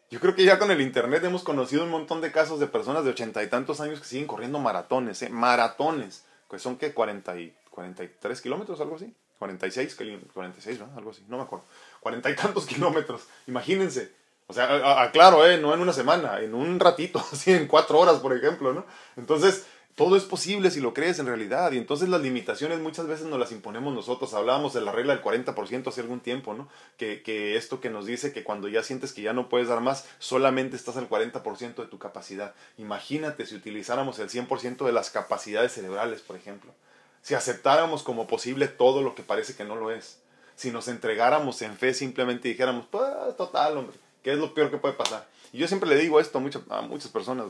[0.10, 3.04] Yo creo que ya con el internet hemos conocido un montón de casos de personas
[3.04, 5.30] de ochenta y tantos años que siguen corriendo maratones, ¿eh?
[5.30, 9.14] maratones, que son que 40 y 43 kilómetros, algo así.
[9.38, 9.98] 46,
[10.34, 10.90] 46, ¿no?
[10.96, 11.66] Algo así, no me acuerdo
[12.02, 14.12] cuarenta y tantos kilómetros, imagínense.
[14.48, 15.58] O sea, claro, ¿eh?
[15.58, 18.86] no en una semana, en un ratito, así en cuatro horas, por ejemplo, ¿no?
[19.16, 21.72] Entonces, todo es posible si lo crees en realidad.
[21.72, 24.34] Y entonces las limitaciones muchas veces nos las imponemos nosotros.
[24.34, 26.68] Hablábamos de la regla del 40% hace algún tiempo, ¿no?
[26.98, 29.80] Que, que, esto que nos dice que cuando ya sientes que ya no puedes dar
[29.80, 32.54] más, solamente estás al 40% de tu capacidad.
[32.78, 36.74] Imagínate si utilizáramos el 100% de las capacidades cerebrales, por ejemplo.
[37.22, 40.21] Si aceptáramos como posible todo lo que parece que no lo es
[40.62, 43.04] si nos entregáramos en fe simplemente dijéramos, pues
[43.36, 45.28] total, hombre, ¿qué es lo peor que puede pasar?
[45.52, 47.48] Y yo siempre le digo esto a muchas, a muchas personas,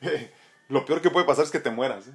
[0.70, 2.06] lo peor que puede pasar es que te mueras.
[2.06, 2.14] ¿eh?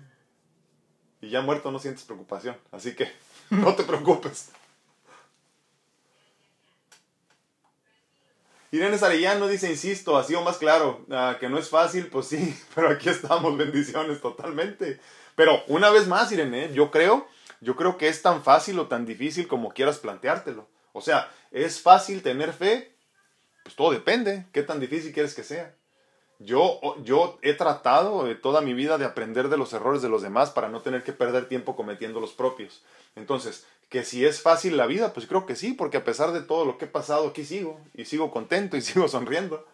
[1.22, 3.12] Y ya muerto no sientes preocupación, así que
[3.52, 4.50] no te preocupes.
[8.72, 12.60] Irene Sarellano dice, insisto, así o más claro, ah, que no es fácil, pues sí,
[12.74, 15.00] pero aquí estamos, bendiciones totalmente.
[15.36, 17.28] Pero una vez más, Irene, yo creo
[17.62, 20.68] yo creo que es tan fácil o tan difícil como quieras planteártelo.
[20.94, 22.94] O sea, ¿es fácil tener fe?
[23.64, 25.74] Pues todo depende, qué tan difícil quieres que sea.
[26.40, 30.50] Yo, yo he tratado toda mi vida de aprender de los errores de los demás
[30.50, 32.84] para no tener que perder tiempo cometiendo los propios.
[33.16, 36.42] Entonces, que si es fácil la vida, pues creo que sí, porque a pesar de
[36.42, 39.68] todo lo que he pasado, aquí sigo, y sigo contento y sigo sonriendo.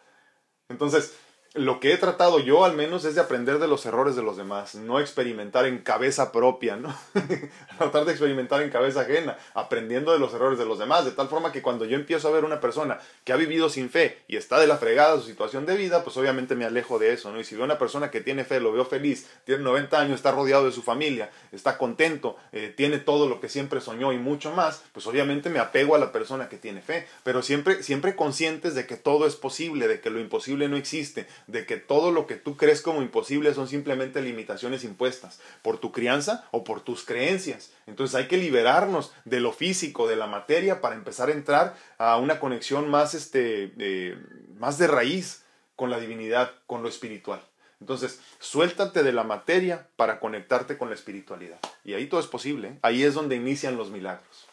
[0.67, 1.15] Entonces,
[1.57, 4.37] lo que he tratado yo al menos es de aprender de los errores de los
[4.37, 6.95] demás, no experimentar en cabeza propia, ¿no?
[7.77, 11.27] Tratar de experimentar en cabeza ajena, aprendiendo de los errores de los demás, de tal
[11.27, 14.37] forma que cuando yo empiezo a ver una persona que ha vivido sin fe y
[14.37, 17.39] está de la fregada su situación de vida, pues obviamente me alejo de eso, ¿no?
[17.39, 20.31] Y si veo una persona que tiene fe, lo veo feliz, tiene 90 años, está
[20.31, 24.51] rodeado de su familia, está contento, eh, tiene todo lo que siempre soñó y mucho
[24.51, 28.75] más, pues obviamente me apego a la persona que tiene fe, pero siempre, siempre conscientes
[28.75, 32.27] de que todo es posible, de que lo imposible no existe, de que todo lo
[32.27, 37.05] que tú crees como imposible son simplemente limitaciones impuestas por tu crianza o por tus
[37.05, 37.71] creencias.
[37.87, 42.17] Entonces hay que liberarnos de lo físico, de la materia, para empezar a entrar a
[42.17, 44.17] una conexión más, este,
[44.59, 45.43] más de raíz
[45.75, 47.41] con la divinidad, con lo espiritual.
[47.79, 51.59] Entonces, suéltate de la materia para conectarte con la espiritualidad.
[51.83, 52.69] Y ahí todo es posible.
[52.69, 52.79] ¿eh?
[52.81, 54.47] Ahí es donde inician los milagros.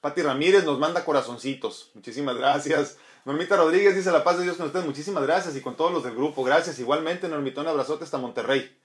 [0.00, 1.90] Pati Ramírez nos manda corazoncitos.
[1.94, 2.96] Muchísimas gracias.
[3.26, 4.86] Normita Rodríguez dice la paz de Dios con ustedes.
[4.86, 6.44] Muchísimas gracias y con todos los del grupo.
[6.44, 6.78] Gracias.
[6.78, 8.78] Igualmente, Normita, un abrazote hasta Monterrey.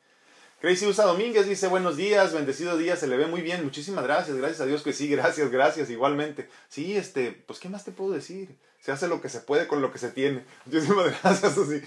[0.59, 3.63] Crazy Usa Domínguez dice buenos días, bendecido día, se le ve muy bien.
[3.63, 6.49] Muchísimas gracias, gracias a Dios que sí, gracias, gracias, igualmente.
[6.69, 8.57] Sí, este, pues, ¿qué más te puedo decir?
[8.79, 10.43] Se hace lo que se puede con lo que se tiene.
[10.65, 11.83] Muchísimas gracias, así.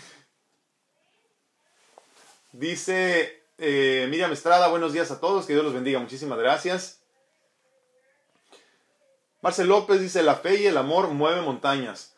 [2.52, 5.98] Dice eh, Miriam Estrada, buenos días a todos, que Dios los bendiga.
[5.98, 7.00] Muchísimas gracias.
[9.42, 12.13] Marcel López dice, la fe y el amor mueven montañas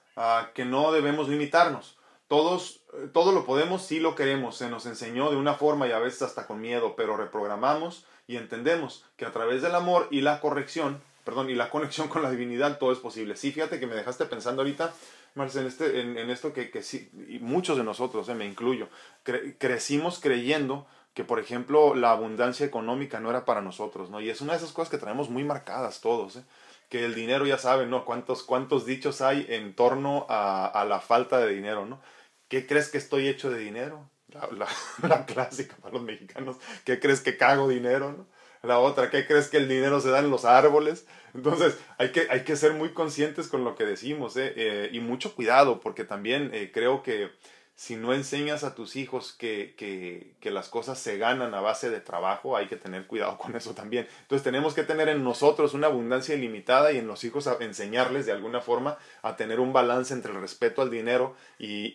[0.55, 1.98] que no debemos limitarnos.
[2.29, 4.57] Todos, eh, todo lo podemos si lo queremos.
[4.57, 8.37] Se nos enseñó de una forma y a veces hasta con miedo, pero reprogramamos y
[8.37, 12.31] entendemos que a través del amor y la corrección, perdón, y la conexión con la
[12.31, 13.37] divinidad todo es posible.
[13.37, 14.92] Sí, fíjate que me dejaste pensando ahorita,
[15.35, 17.11] Marce, en, este, en, esto que, que, sí,
[17.42, 18.88] muchos de nosotros, eh, me incluyo,
[19.59, 24.20] crecimos creyendo que, por ejemplo, la abundancia económica no era para nosotros, ¿no?
[24.20, 26.42] Y es una de esas cosas que traemos muy marcadas todos, ¿eh?
[26.88, 28.05] Que el dinero ya saben, ¿no?
[28.05, 32.01] ¿Cuántos, cuántos dichos hay en torno a, a, la falta de dinero, ¿no?
[32.49, 34.09] ¿Qué crees que estoy hecho de dinero?
[34.29, 34.68] La,
[35.09, 36.57] la, clásica para los mexicanos.
[36.85, 38.27] ¿Qué crees que cago dinero, no?
[38.62, 41.07] La otra, ¿qué crees que el dinero se da en los árboles?
[41.35, 44.53] Entonces, hay que, hay que ser muy conscientes con lo que decimos, ¿eh?
[44.57, 47.31] eh y mucho cuidado, porque también eh, creo que
[47.77, 51.91] si no enseñas a tus hijos que, que, que, las cosas se ganan a base
[51.91, 54.09] de trabajo, hay que tener cuidado con eso también.
[54.23, 58.33] Entonces tenemos que tener en nosotros una abundancia ilimitada y en los hijos enseñarles de
[58.33, 61.93] alguna forma a tener un balance entre el respeto al dinero y,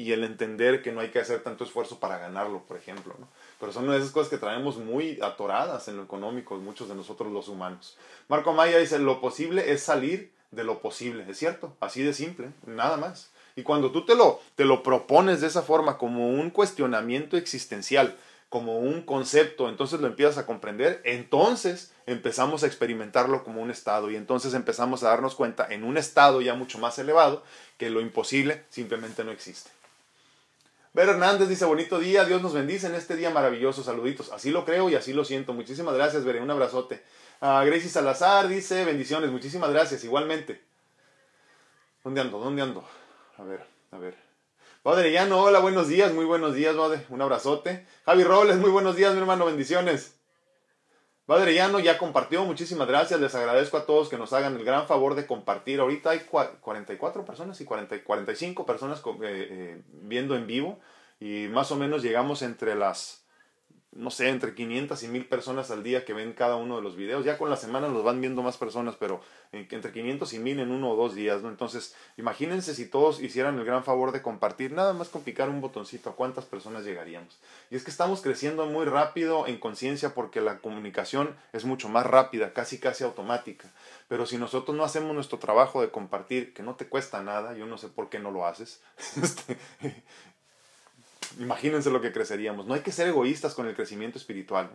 [0.00, 3.16] y, el entender que no hay que hacer tanto esfuerzo para ganarlo, por ejemplo.
[3.18, 3.26] ¿no?
[3.58, 7.48] Pero son esas cosas que traemos muy atoradas en lo económico, muchos de nosotros los
[7.48, 7.98] humanos.
[8.28, 11.76] Marco Maya dice, lo posible es salir de lo posible, ¿es cierto?
[11.80, 13.32] Así de simple, nada más.
[13.56, 18.16] Y cuando tú te lo, te lo propones de esa forma, como un cuestionamiento existencial,
[18.48, 24.10] como un concepto, entonces lo empiezas a comprender, entonces empezamos a experimentarlo como un estado
[24.10, 27.42] y entonces empezamos a darnos cuenta en un estado ya mucho más elevado
[27.78, 29.70] que lo imposible simplemente no existe.
[30.92, 34.30] Ver Hernández dice, bonito día, Dios nos bendice en este día maravilloso, saluditos.
[34.30, 35.52] Así lo creo y así lo siento.
[35.52, 37.02] Muchísimas gracias, Veré, un abrazote.
[37.40, 40.62] Uh, Gracie Salazar dice, bendiciones, muchísimas gracias, igualmente.
[42.04, 42.38] ¿Dónde ando?
[42.38, 42.84] ¿Dónde ando?
[43.36, 44.14] A ver, a ver.
[44.84, 47.04] Padre Llano, hola, buenos días, muy buenos días, padre.
[47.08, 47.84] Un abrazote.
[48.04, 50.20] Javi Robles, muy buenos días, mi hermano, bendiciones.
[51.26, 53.18] Padre Llano ya compartió, muchísimas gracias.
[53.18, 55.80] Les agradezco a todos que nos hagan el gran favor de compartir.
[55.80, 60.78] Ahorita hay 44 personas y 40, 45 personas eh, eh, viendo en vivo
[61.18, 63.23] y más o menos llegamos entre las
[63.96, 66.96] no sé, entre 500 y 1000 personas al día que ven cada uno de los
[66.96, 67.24] videos.
[67.24, 69.20] Ya con la semana los van viendo más personas, pero
[69.52, 71.48] entre 500 y 1000 en uno o dos días, ¿no?
[71.48, 75.60] Entonces, imagínense si todos hicieran el gran favor de compartir, nada más con picar un
[75.60, 77.38] botoncito, a cuántas personas llegaríamos.
[77.70, 82.04] Y es que estamos creciendo muy rápido en conciencia porque la comunicación es mucho más
[82.04, 83.70] rápida, casi casi automática.
[84.08, 87.66] Pero si nosotros no hacemos nuestro trabajo de compartir, que no te cuesta nada, yo
[87.66, 88.82] no sé por qué no lo haces,
[89.22, 89.56] este,
[91.38, 92.66] Imagínense lo que creceríamos.
[92.66, 94.70] No hay que ser egoístas con el crecimiento espiritual.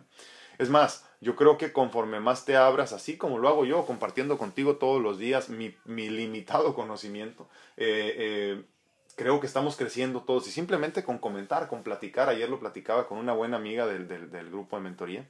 [0.58, 4.38] Es más, yo creo que conforme más te abras, así como lo hago yo, compartiendo
[4.38, 8.64] contigo todos los días mi, limitado conocimiento, eh, eh,
[9.16, 10.48] creo que estamos creciendo todos.
[10.48, 14.06] Y simplemente con comentar, con platicar, ayer lo platicaba con una buena amiga del,
[14.50, 15.28] grupo de mentoría,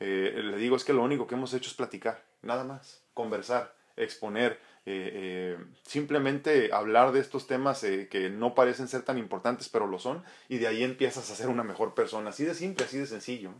[0.00, 3.74] eh, le digo es que lo único que hemos hecho es platicar, nada más, conversar,
[3.96, 9.68] exponer, eh, eh, simplemente hablar de estos temas eh, que no parecen ser tan importantes,
[9.68, 12.30] pero lo son, y de ahí empiezas a ser una mejor persona.
[12.30, 13.52] Así de simple, así de sencillo.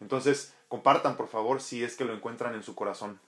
[0.00, 3.18] Entonces, compartan, por favor, si es que lo encuentran en su corazón.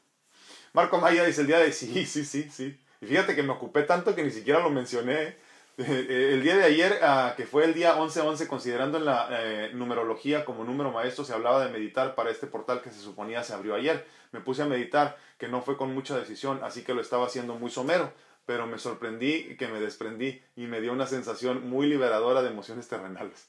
[0.73, 2.79] Marco Maya dice el día de sí, sí, sí, sí.
[3.01, 5.37] Y fíjate que me ocupé tanto que ni siquiera lo mencioné.
[5.77, 10.65] El día de ayer, ah, que fue el día 11-11, considerando en la numerología como
[10.65, 14.07] número maestro, se hablaba de meditar para este portal que se suponía se abrió ayer.
[14.33, 17.55] Me puse a meditar que no fue con mucha decisión, así que lo estaba haciendo
[17.55, 18.13] muy somero,
[18.47, 22.89] pero me sorprendí que me desprendí y me dio una sensación muy liberadora de emociones
[22.89, 23.49] terrenales.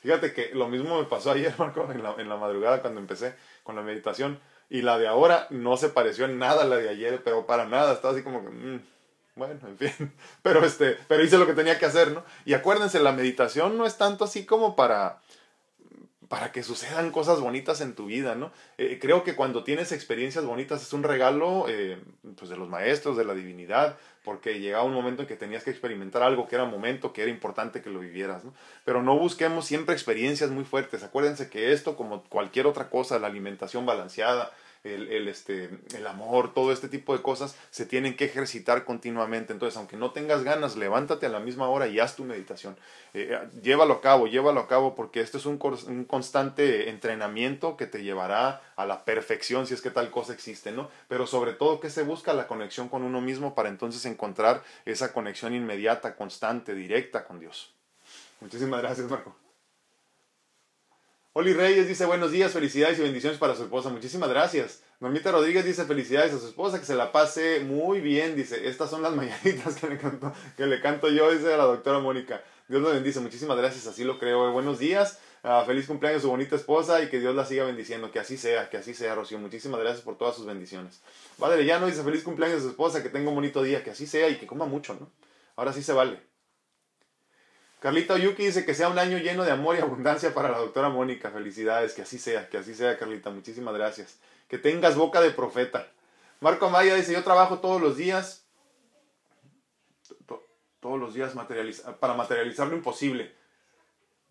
[0.00, 3.34] Fíjate que lo mismo me pasó ayer, Marco, en la, en la madrugada cuando empecé
[3.62, 6.88] con la meditación, y la de ahora no se pareció en nada a la de
[6.88, 8.50] ayer, pero para nada, estaba así como que...
[8.50, 8.82] Mm,
[9.38, 12.24] bueno, en fin, pero este, pero hice lo que tenía que hacer, ¿no?
[12.44, 15.20] Y acuérdense, la meditación no es tanto así como para
[16.28, 18.52] para que sucedan cosas bonitas en tu vida, ¿no?
[18.76, 21.98] Eh, creo que cuando tienes experiencias bonitas es un regalo eh,
[22.36, 25.70] pues de los maestros, de la divinidad, porque llegaba un momento en que tenías que
[25.70, 28.52] experimentar algo que era momento, que era importante que lo vivieras, ¿no?
[28.84, 31.02] Pero no busquemos siempre experiencias muy fuertes.
[31.02, 34.52] Acuérdense que esto, como cualquier otra cosa, la alimentación balanceada,
[34.84, 39.52] el, el, este, el amor, todo este tipo de cosas se tienen que ejercitar continuamente.
[39.52, 42.76] Entonces, aunque no tengas ganas, levántate a la misma hora y haz tu meditación.
[43.14, 47.76] Eh, eh, llévalo a cabo, llévalo a cabo, porque este es un, un, constante entrenamiento
[47.76, 50.90] que te llevará a la perfección, si es que tal cosa existe, ¿no?
[51.08, 55.12] Pero sobre todo que se busca la conexión con uno mismo para entonces encontrar esa
[55.12, 57.72] conexión inmediata, constante, directa con Dios.
[58.40, 59.47] Muchísimas gracias, Marco.
[61.38, 63.90] Oli Reyes dice buenos días, felicidades y bendiciones para su esposa.
[63.90, 64.82] Muchísimas gracias.
[64.98, 68.34] Normita Rodríguez dice felicidades a su esposa, que se la pase muy bien.
[68.34, 72.00] Dice, estas son las mañanitas que le canto, que le canto yo, dice la doctora
[72.00, 72.42] Mónica.
[72.66, 74.50] Dios lo bendice, muchísimas gracias, así lo creo.
[74.50, 78.10] Buenos días, uh, feliz cumpleaños a su bonita esposa y que Dios la siga bendiciendo.
[78.10, 79.38] Que así sea, que así sea, Rocío.
[79.38, 81.02] Muchísimas gracias por todas sus bendiciones.
[81.38, 84.08] Padre no dice feliz cumpleaños a su esposa, que tenga un bonito día, que así
[84.08, 85.08] sea y que coma mucho, ¿no?
[85.54, 86.18] Ahora sí se vale.
[87.80, 90.88] Carlita Oyuki dice que sea un año lleno de amor y abundancia para la doctora
[90.88, 91.30] Mónica.
[91.30, 93.30] Felicidades, que así sea, que así sea, Carlita.
[93.30, 94.18] Muchísimas gracias.
[94.48, 95.86] Que tengas boca de profeta.
[96.40, 98.44] Marco Amaya dice, yo trabajo todos los días,
[100.80, 101.34] todos los días
[102.00, 103.34] para materializar lo imposible.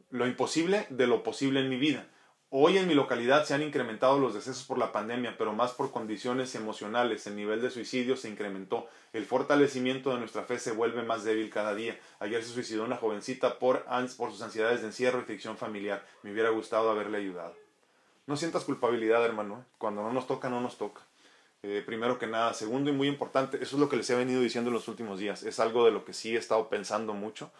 [0.09, 2.05] Lo imposible de lo posible en mi vida.
[2.49, 5.91] Hoy en mi localidad se han incrementado los decesos por la pandemia, pero más por
[5.91, 7.27] condiciones emocionales.
[7.27, 8.87] El nivel de suicidio se incrementó.
[9.11, 11.99] El fortalecimiento de nuestra fe se vuelve más débil cada día.
[12.19, 13.83] Ayer se suicidó una jovencita por,
[14.15, 16.05] por sus ansiedades de encierro y ficción familiar.
[16.23, 17.53] Me hubiera gustado haberle ayudado.
[18.27, 19.65] No sientas culpabilidad, hermano.
[19.77, 21.01] Cuando no nos toca, no nos toca.
[21.63, 22.53] Eh, primero que nada.
[22.53, 25.19] Segundo y muy importante, eso es lo que les he venido diciendo en los últimos
[25.19, 25.43] días.
[25.43, 27.51] Es algo de lo que sí he estado pensando mucho.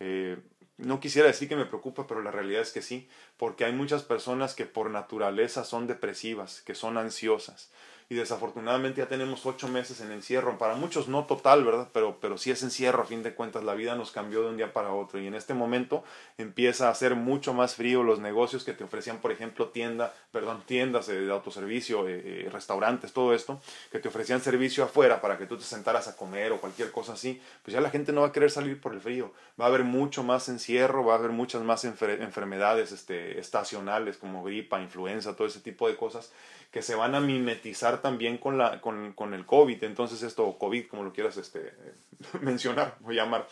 [0.00, 0.38] Eh,
[0.84, 4.02] no quisiera decir que me preocupa, pero la realidad es que sí, porque hay muchas
[4.02, 7.70] personas que por naturaleza son depresivas, que son ansiosas.
[8.12, 10.58] Y desafortunadamente ya tenemos ocho meses en encierro.
[10.58, 11.88] Para muchos no total, ¿verdad?
[11.94, 14.58] Pero, pero sí es encierro, a fin de cuentas, la vida nos cambió de un
[14.58, 16.04] día para otro y en este momento
[16.36, 20.62] empieza a ser mucho más frío los negocios que te ofrecían, por ejemplo, tienda, perdón,
[20.66, 25.46] tiendas de autoservicio, eh, eh, restaurantes, todo esto, que te ofrecían servicio afuera para que
[25.46, 28.26] tú te sentaras a comer o cualquier cosa así, pues ya la gente no va
[28.26, 29.32] a querer salir por el frío.
[29.58, 34.44] Va a haber mucho más encierro, va a haber muchas más enfermedades este, estacionales como
[34.44, 36.30] gripa, influenza, todo ese tipo de cosas
[36.72, 39.82] que se van a mimetizar también con, la, con, con el COVID.
[39.84, 41.72] Entonces esto, COVID, como lo quieras este,
[42.40, 43.46] mencionar o llamar.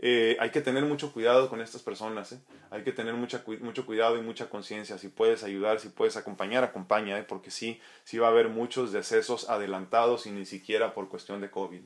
[0.00, 2.40] Eh, hay que tener mucho cuidado con estas personas, ¿eh?
[2.70, 4.96] hay que tener mucha, mucho cuidado y mucha conciencia.
[4.96, 7.24] Si puedes ayudar, si puedes acompañar, acompaña, ¿eh?
[7.24, 11.50] porque sí, sí va a haber muchos decesos adelantados y ni siquiera por cuestión de
[11.50, 11.82] COVID.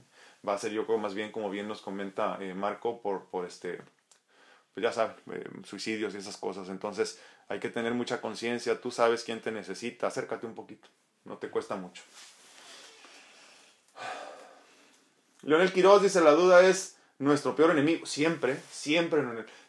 [0.47, 3.81] Va a ser yo creo más bien, como bien nos comenta Marco, por, por este,
[4.75, 5.17] pues ya sabes,
[5.65, 6.69] suicidios y esas cosas.
[6.69, 10.89] Entonces hay que tener mucha conciencia, tú sabes quién te necesita, acércate un poquito,
[11.25, 12.03] no te cuesta mucho.
[15.43, 18.07] Leonel Quiroz dice, la duda es nuestro peor enemigo.
[18.07, 19.23] Siempre, siempre.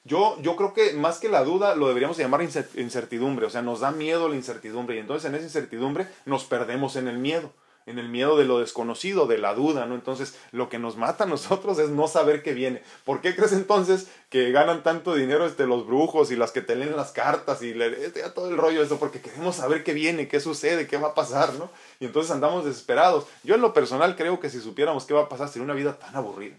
[0.04, 3.46] Yo, yo creo que más que la duda lo deberíamos llamar incertidumbre.
[3.46, 7.08] O sea, nos da miedo la incertidumbre y entonces en esa incertidumbre nos perdemos en
[7.08, 7.52] el miedo
[7.86, 9.96] en el miedo de lo desconocido, de la duda, ¿no?
[9.96, 12.82] Entonces, lo que nos mata a nosotros es no saber qué viene.
[13.06, 16.76] ¿Por qué crees entonces que ganan tanto dinero este, los brujos y las que te
[16.76, 19.00] leen las cartas y le, este, todo el rollo eso?
[19.00, 21.70] Porque queremos saber qué viene, qué sucede, qué va a pasar, ¿no?
[22.00, 23.26] Y entonces andamos desesperados.
[23.44, 25.98] Yo en lo personal creo que si supiéramos qué va a pasar sería una vida
[25.98, 26.56] tan aburrida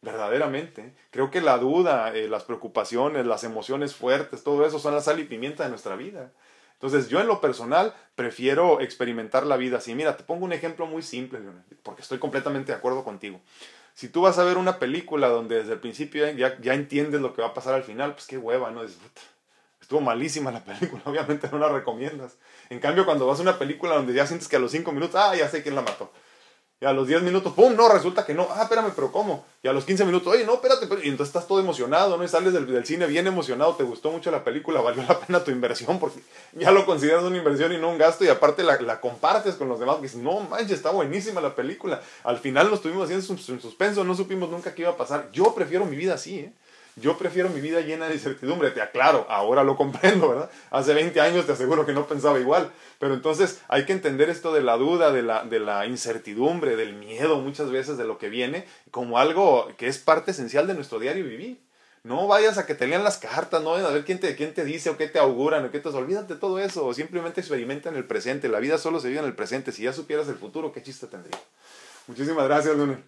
[0.00, 0.94] verdaderamente.
[1.10, 5.18] Creo que la duda, eh, las preocupaciones, las emociones fuertes, todo eso son la sal
[5.20, 6.32] y pimienta de nuestra vida.
[6.80, 9.94] Entonces yo en lo personal prefiero experimentar la vida así.
[9.94, 11.40] Mira, te pongo un ejemplo muy simple,
[11.82, 13.40] porque estoy completamente de acuerdo contigo.
[13.94, 17.34] Si tú vas a ver una película donde desde el principio ya, ya entiendes lo
[17.34, 18.82] que va a pasar al final, pues qué hueva, ¿no?
[19.80, 22.36] estuvo malísima la película, obviamente no la recomiendas.
[22.70, 25.16] En cambio, cuando vas a una película donde ya sientes que a los cinco minutos,
[25.16, 26.12] ah, ya sé quién la mató
[26.80, 27.74] y a los 10 minutos, ¡pum!
[27.74, 28.46] No, resulta que no.
[28.52, 29.44] Ah, espérame, pero ¿cómo?
[29.64, 30.86] Y a los 15 minutos, oye, no, espérate.
[31.02, 32.22] Y entonces estás todo emocionado, ¿no?
[32.22, 35.50] Y sales del, cine bien emocionado, te gustó mucho la película, valió la pena tu
[35.50, 36.20] inversión porque
[36.52, 39.68] ya lo consideras una inversión y no un gasto y aparte la, la compartes con
[39.68, 39.96] los demás.
[39.96, 42.00] Que dices, no manches, está buenísima la película.
[42.22, 45.30] Al final nos estuvimos haciendo en suspenso, no supimos nunca qué iba a pasar.
[45.32, 46.52] Yo prefiero mi vida así, ¿eh?
[47.00, 50.50] Yo prefiero mi vida llena de incertidumbre, te aclaro, ahora lo comprendo, ¿verdad?
[50.70, 54.52] Hace 20 años te aseguro que no pensaba igual, pero entonces hay que entender esto
[54.52, 58.28] de la duda, de la, de la incertidumbre, del miedo muchas veces de lo que
[58.28, 61.66] viene, como algo que es parte esencial de nuestro diario vivir.
[62.04, 64.64] No vayas a que te lean las cartas, no a ver quién te, quién te
[64.64, 65.88] dice o qué te auguran o qué te...
[65.88, 68.48] Olvídate todo eso, o simplemente experimenta en el presente.
[68.48, 69.72] La vida solo se vive en el presente.
[69.72, 71.38] Si ya supieras el futuro, ¿qué chiste tendría?
[72.06, 73.02] Muchísimas gracias, Luna.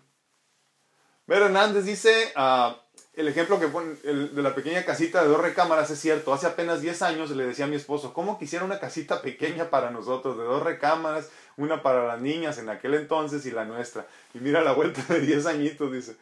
[1.27, 2.33] Ver Hernández dice...
[2.37, 2.75] Uh,
[3.21, 6.33] el ejemplo que pone el, de la pequeña casita de dos recámaras es cierto.
[6.33, 9.91] Hace apenas 10 años le decía a mi esposo, ¿cómo quisiera una casita pequeña para
[9.91, 14.07] nosotros, de dos recámaras, una para las niñas en aquel entonces y la nuestra?
[14.35, 16.17] Y mira la vuelta de 10 añitos, dice.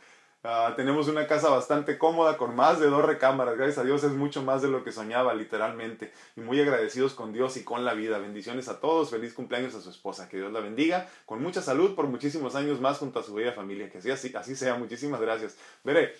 [0.44, 3.56] Ah, tenemos una casa bastante cómoda con más de dos recámaras.
[3.56, 6.12] Gracias a Dios es mucho más de lo que soñaba, literalmente.
[6.37, 8.18] Y muy agradecidos con Dios y con la vida.
[8.18, 9.11] Bendiciones a todos.
[9.11, 10.28] Feliz cumpleaños a su esposa.
[10.28, 11.08] Que Dios la bendiga.
[11.26, 13.90] Con mucha salud por muchísimos años más junto a su bella familia.
[13.90, 14.74] Que así, así sea.
[14.76, 15.56] Muchísimas gracias.
[15.82, 16.14] Veré.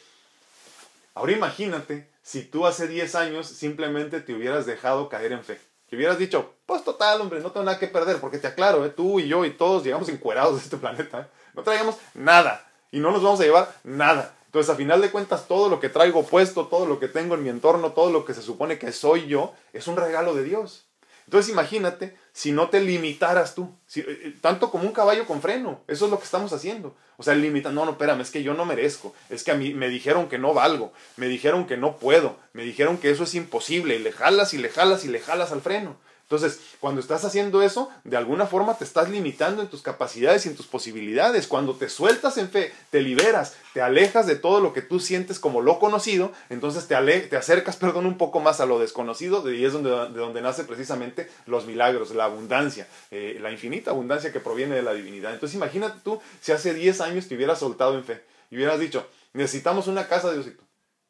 [1.19, 5.59] Ahora imagínate si tú hace 10 años simplemente te hubieras dejado caer en fe.
[5.89, 8.91] Que hubieras dicho, pues total, hombre, no tengo nada que perder, porque te aclaro, ¿eh?
[8.91, 11.23] tú y yo y todos llegamos encuerados de este planeta.
[11.23, 11.27] ¿eh?
[11.55, 14.37] No traigamos nada y no nos vamos a llevar nada.
[14.47, 17.43] Entonces, a final de cuentas, todo lo que traigo puesto, todo lo que tengo en
[17.43, 20.88] mi entorno, todo lo que se supone que soy yo, es un regalo de Dios.
[21.29, 25.83] Entonces, imagínate si no te limitaras tú, eh, eh, tanto como un caballo con freno,
[25.87, 26.97] eso es lo que estamos haciendo.
[27.19, 29.75] O sea, limita, no, no, espérame, es que yo no merezco, es que a mí
[29.75, 33.35] me dijeron que no valgo, me dijeron que no puedo, me dijeron que eso es
[33.35, 35.99] imposible, y le jalas y le jalas y le jalas al freno.
[36.31, 40.51] Entonces, cuando estás haciendo eso, de alguna forma te estás limitando en tus capacidades y
[40.51, 41.47] en tus posibilidades.
[41.47, 45.39] Cuando te sueltas en fe, te liberas, te alejas de todo lo que tú sientes
[45.39, 49.65] como lo conocido, entonces te, te acercas, perdón, un poco más a lo desconocido y
[49.65, 54.41] es donde, de donde nace precisamente los milagros, la abundancia, eh, la infinita abundancia que
[54.41, 55.33] proviene de la divinidad.
[55.33, 59.07] Entonces, imagínate tú si hace 10 años te hubieras soltado en fe y hubieras dicho,
[59.33, 60.68] necesitamos una casa, Diosito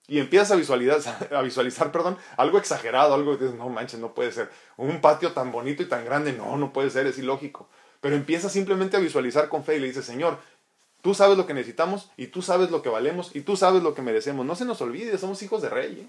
[0.08, 4.14] y empiezas a visualizar, a visualizar perdón, algo exagerado, algo que dices, no manches, no
[4.14, 4.50] puede ser.
[4.76, 7.68] Un patio tan bonito y tan grande, no, no puede ser, es ilógico.
[8.00, 10.38] Pero empiezas simplemente a visualizar con fe y le dices, Señor,
[11.02, 13.94] tú sabes lo que necesitamos y tú sabes lo que valemos y tú sabes lo
[13.94, 14.46] que merecemos.
[14.46, 16.00] No se nos olvide, somos hijos de rey.
[16.00, 16.08] ¿eh?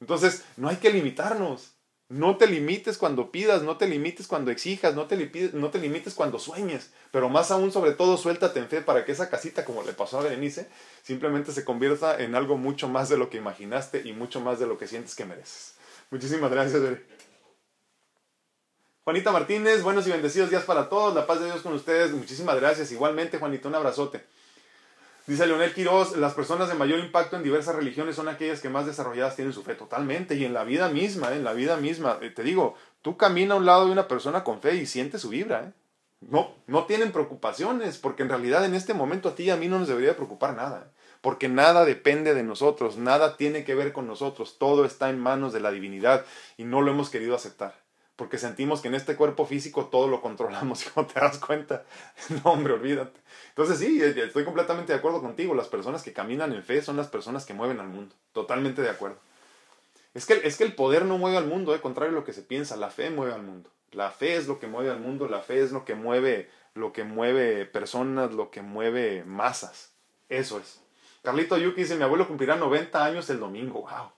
[0.00, 1.71] Entonces, no hay que limitarnos.
[2.12, 6.12] No te limites cuando pidas, no te limites cuando exijas, no te, no te limites
[6.12, 9.82] cuando sueñes, pero más aún sobre todo suéltate en fe para que esa casita, como
[9.82, 10.68] le pasó a Berenice,
[11.02, 14.66] simplemente se convierta en algo mucho más de lo que imaginaste y mucho más de
[14.66, 15.76] lo que sientes que mereces.
[16.10, 16.82] Muchísimas gracias,
[19.04, 21.14] Juanita Martínez, buenos y bendecidos días para todos.
[21.14, 22.12] La paz de Dios con ustedes.
[22.12, 22.92] Muchísimas gracias.
[22.92, 24.22] Igualmente, Juanita, un abrazote.
[25.24, 28.86] Dice Leonel Quiroz, las personas de mayor impacto en diversas religiones son aquellas que más
[28.86, 31.36] desarrolladas tienen su fe totalmente y en la vida misma, ¿eh?
[31.36, 32.18] en la vida misma.
[32.20, 35.20] Eh, te digo, tú camina a un lado de una persona con fe y sientes
[35.20, 35.62] su vibra.
[35.62, 35.72] ¿eh?
[36.22, 39.68] No, no tienen preocupaciones, porque en realidad en este momento a ti y a mí
[39.68, 40.90] no nos debería preocupar nada.
[41.20, 45.52] Porque nada depende de nosotros, nada tiene que ver con nosotros, todo está en manos
[45.52, 46.24] de la divinidad
[46.56, 47.81] y no lo hemos querido aceptar
[48.22, 51.82] porque sentimos que en este cuerpo físico todo lo controlamos y cuando te das cuenta,
[52.30, 53.18] no hombre, olvídate.
[53.48, 56.96] Entonces sí, eh, estoy completamente de acuerdo contigo, las personas que caminan en fe son
[56.96, 59.18] las personas que mueven al mundo, totalmente de acuerdo.
[60.14, 62.32] Es que, es que el poder no mueve al mundo, eh, contrario a lo que
[62.32, 63.70] se piensa, la fe mueve al mundo.
[63.90, 66.92] La fe es lo que mueve al mundo, la fe es lo que mueve, lo
[66.92, 69.94] que mueve personas, lo que mueve masas.
[70.28, 70.80] Eso es.
[71.24, 74.12] Carlito Yuki dice, mi abuelo cumplirá 90 años el domingo, wow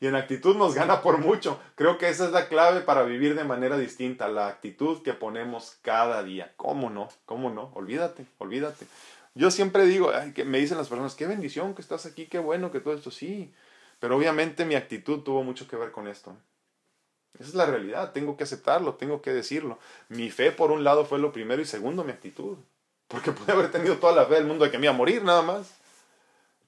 [0.00, 1.60] y en actitud nos gana por mucho.
[1.74, 5.76] Creo que esa es la clave para vivir de manera distinta, la actitud que ponemos
[5.82, 6.52] cada día.
[6.56, 7.10] ¿Cómo no?
[7.26, 7.70] ¿Cómo no?
[7.74, 8.86] Olvídate, olvídate.
[9.34, 12.72] Yo siempre digo, que me dicen las personas, qué bendición que estás aquí, qué bueno
[12.72, 13.52] que todo esto, sí.
[14.00, 16.34] Pero obviamente mi actitud tuvo mucho que ver con esto.
[17.38, 19.78] Esa es la realidad, tengo que aceptarlo, tengo que decirlo.
[20.08, 22.56] Mi fe por un lado fue lo primero y segundo mi actitud.
[23.06, 25.22] Porque pude haber tenido toda la fe del mundo de que me iba a morir
[25.22, 25.79] nada más.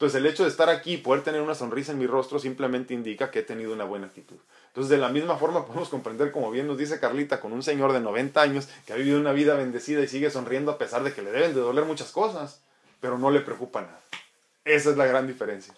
[0.02, 2.92] Entonces el hecho de estar aquí y poder tener una sonrisa en mi rostro simplemente
[2.92, 4.34] indica que he tenido una buena actitud.
[4.66, 7.92] Entonces de la misma forma podemos comprender, como bien nos dice Carlita, con un señor
[7.92, 11.14] de 90 años que ha vivido una vida bendecida y sigue sonriendo a pesar de
[11.14, 12.62] que le deben de doler muchas cosas,
[13.00, 14.00] pero no le preocupa nada.
[14.64, 15.72] Esa es la gran diferencia.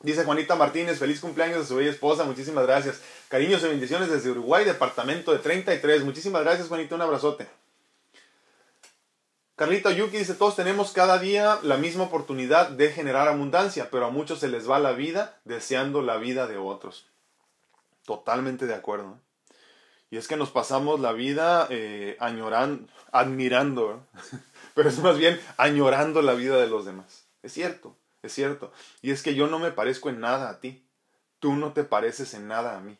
[0.00, 3.02] Dice Juanita Martínez, feliz cumpleaños de su bella esposa, muchísimas gracias.
[3.28, 6.04] Cariños y bendiciones desde Uruguay, departamento de 33.
[6.04, 7.67] Muchísimas gracias, Juanita, un abrazote.
[9.58, 14.10] Carlito Yuki dice, todos tenemos cada día la misma oportunidad de generar abundancia, pero a
[14.10, 17.08] muchos se les va la vida deseando la vida de otros.
[18.04, 19.18] Totalmente de acuerdo.
[20.12, 24.06] Y es que nos pasamos la vida eh, añorando, admirando,
[24.76, 27.26] pero es más bien añorando la vida de los demás.
[27.42, 28.70] Es cierto, es cierto.
[29.02, 30.84] Y es que yo no me parezco en nada a ti.
[31.40, 32.96] Tú no te pareces en nada a mí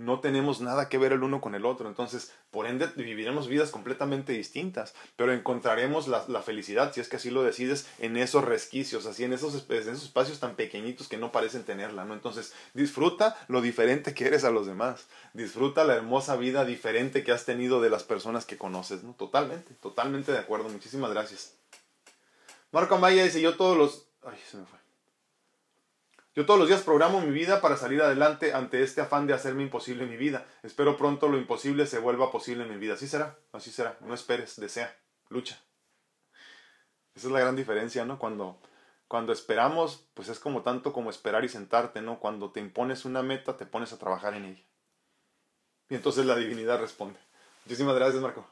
[0.00, 1.86] no tenemos nada que ver el uno con el otro.
[1.86, 7.30] Entonces, por ende, viviremos vidas completamente distintas, pero encontraremos la, felicidad, si es que así
[7.30, 11.32] lo decides, en esos resquicios, así en esos, en esos espacios tan pequeñitos que no
[11.32, 12.14] parecen tenerla, ¿no?
[12.14, 15.06] Entonces, disfruta lo diferente que eres a los demás.
[15.34, 19.12] Disfruta la hermosa vida diferente que has tenido de las personas que conoces, ¿no?
[19.12, 20.70] Totalmente, totalmente de acuerdo.
[20.70, 21.56] Muchísimas gracias.
[22.72, 24.06] Marco Amaya dice, yo todos los...
[24.22, 24.79] Ay, se me fue.
[26.40, 29.62] Yo todos los días programo mi vida para salir adelante ante este afán de hacerme
[29.62, 30.46] imposible mi vida.
[30.62, 32.94] Espero pronto lo imposible se vuelva posible en mi vida.
[32.94, 33.98] Así será, así será.
[34.00, 34.96] No esperes, desea,
[35.28, 35.60] lucha.
[37.14, 38.18] Esa es la gran diferencia, ¿no?
[38.18, 38.58] Cuando,
[39.06, 42.18] cuando esperamos, pues es como tanto como esperar y sentarte, ¿no?
[42.18, 44.64] Cuando te impones una meta, te pones a trabajar en ella.
[45.90, 47.20] Y entonces la divinidad responde.
[47.66, 48.48] Muchísimas gracias, Marco.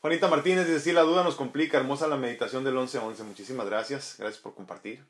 [0.00, 1.78] Juanita Martínez dice, sí, la duda nos complica.
[1.78, 3.24] Hermosa la meditación del 11-11.
[3.24, 4.14] Muchísimas gracias.
[4.16, 5.04] Gracias por compartir.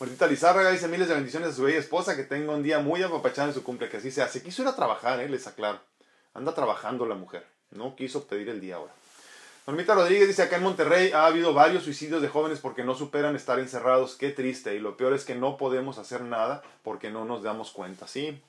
[0.00, 3.02] Martita Lizárraga dice miles de bendiciones a su bella esposa, que tenga un día muy
[3.02, 4.26] apapachado en su cumple, que así sea.
[4.26, 5.80] Se quiso ir a trabajar, eh, les aclaro.
[6.34, 7.46] Anda trabajando la mujer.
[7.70, 8.92] No quiso pedir el día ahora.
[9.68, 13.36] Normita Rodríguez dice, acá en Monterrey ha habido varios suicidios de jóvenes porque no superan
[13.36, 14.16] estar encerrados.
[14.16, 14.74] Qué triste.
[14.74, 18.08] Y lo peor es que no podemos hacer nada porque no nos damos cuenta.
[18.08, 18.42] Sí,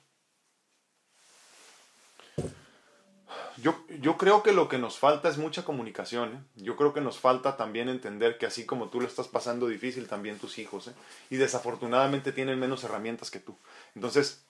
[3.58, 6.34] Yo, yo creo que lo que nos falta es mucha comunicación.
[6.34, 6.62] ¿eh?
[6.62, 10.08] Yo creo que nos falta también entender que así como tú lo estás pasando difícil,
[10.08, 10.88] también tus hijos.
[10.88, 10.92] ¿eh?
[11.30, 13.56] Y desafortunadamente tienen menos herramientas que tú.
[13.94, 14.44] Entonces,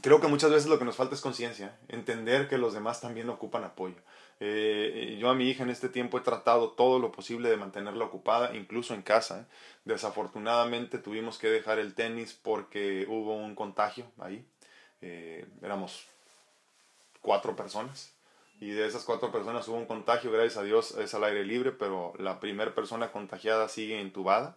[0.00, 1.66] creo que muchas veces lo que nos falta es conciencia.
[1.66, 1.96] ¿eh?
[1.96, 3.96] Entender que los demás también ocupan apoyo.
[4.44, 8.06] Eh, yo a mi hija en este tiempo he tratado todo lo posible de mantenerla
[8.06, 9.42] ocupada, incluso en casa.
[9.42, 9.54] ¿eh?
[9.84, 14.44] Desafortunadamente tuvimos que dejar el tenis porque hubo un contagio ahí.
[15.00, 16.08] Eh, éramos
[17.22, 18.12] cuatro personas.
[18.60, 21.72] Y de esas cuatro personas hubo un contagio, gracias a Dios es al aire libre,
[21.72, 24.56] pero la primera persona contagiada sigue intubada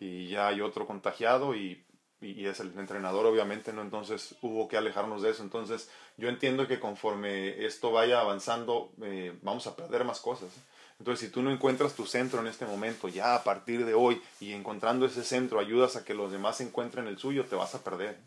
[0.00, 1.82] y ya hay otro contagiado y,
[2.20, 3.80] y, es el entrenador obviamente, ¿no?
[3.80, 5.42] Entonces hubo que alejarnos de eso.
[5.42, 5.88] Entonces
[6.18, 10.50] yo entiendo que conforme esto vaya avanzando eh, vamos a perder más cosas.
[10.98, 14.20] Entonces si tú no encuentras tu centro en este momento, ya a partir de hoy
[14.40, 17.82] y encontrando ese centro ayudas a que los demás encuentren el suyo, te vas a
[17.82, 18.18] perder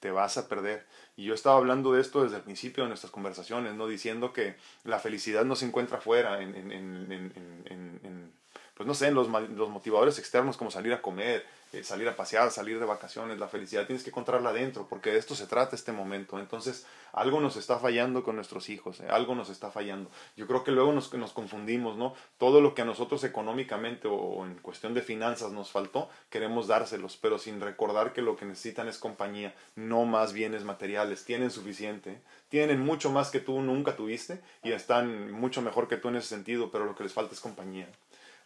[0.00, 0.86] te vas a perder.
[1.16, 3.86] Y yo estaba hablando de esto desde el principio de nuestras conversaciones, ¿no?
[3.86, 8.32] Diciendo que la felicidad no se encuentra fuera, en, en, en, en
[8.78, 12.16] pues no sé, en los, los, motivadores externos como salir a comer, eh, salir a
[12.16, 15.76] pasear, salir de vacaciones, la felicidad tienes que encontrarla adentro, porque de esto se trata
[15.76, 16.38] este momento.
[16.38, 20.10] Entonces, algo nos está fallando con nuestros hijos, eh, algo nos está fallando.
[20.36, 22.14] Yo creo que luego nos, nos confundimos, ¿no?
[22.38, 27.18] Todo lo que a nosotros económicamente o, en cuestión de finanzas nos faltó, queremos dárselos,
[27.20, 31.24] pero sin recordar que lo que necesitan es compañía, no más bienes materiales.
[31.24, 36.08] Tienen suficiente, tienen mucho más que tú nunca tuviste y están mucho mejor que tú
[36.08, 37.88] en ese sentido, pero lo que les falta es compañía.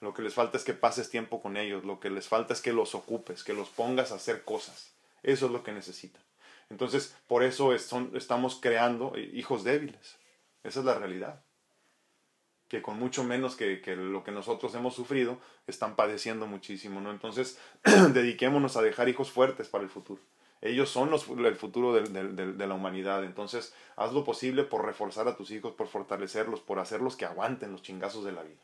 [0.03, 2.61] Lo que les falta es que pases tiempo con ellos, lo que les falta es
[2.61, 4.93] que los ocupes, que los pongas a hacer cosas.
[5.23, 6.21] Eso es lo que necesitan.
[6.71, 10.17] Entonces, por eso estamos creando hijos débiles.
[10.65, 11.45] Esa es la realidad.
[12.67, 15.39] Que con mucho menos que, lo que nosotros hemos sufrido,
[15.69, 17.01] están padeciendo muchísimo.
[17.01, 17.13] ¿no?
[17.13, 17.61] Entonces,
[18.13, 20.21] dediquémonos a dejar hijos fuertes para el futuro.
[20.63, 23.23] Ellos son el futuro de la humanidad.
[23.23, 27.71] Entonces, haz lo posible por reforzar a tus hijos, por fortalecerlos, por hacerlos que aguanten
[27.71, 28.59] los chingazos de la vida.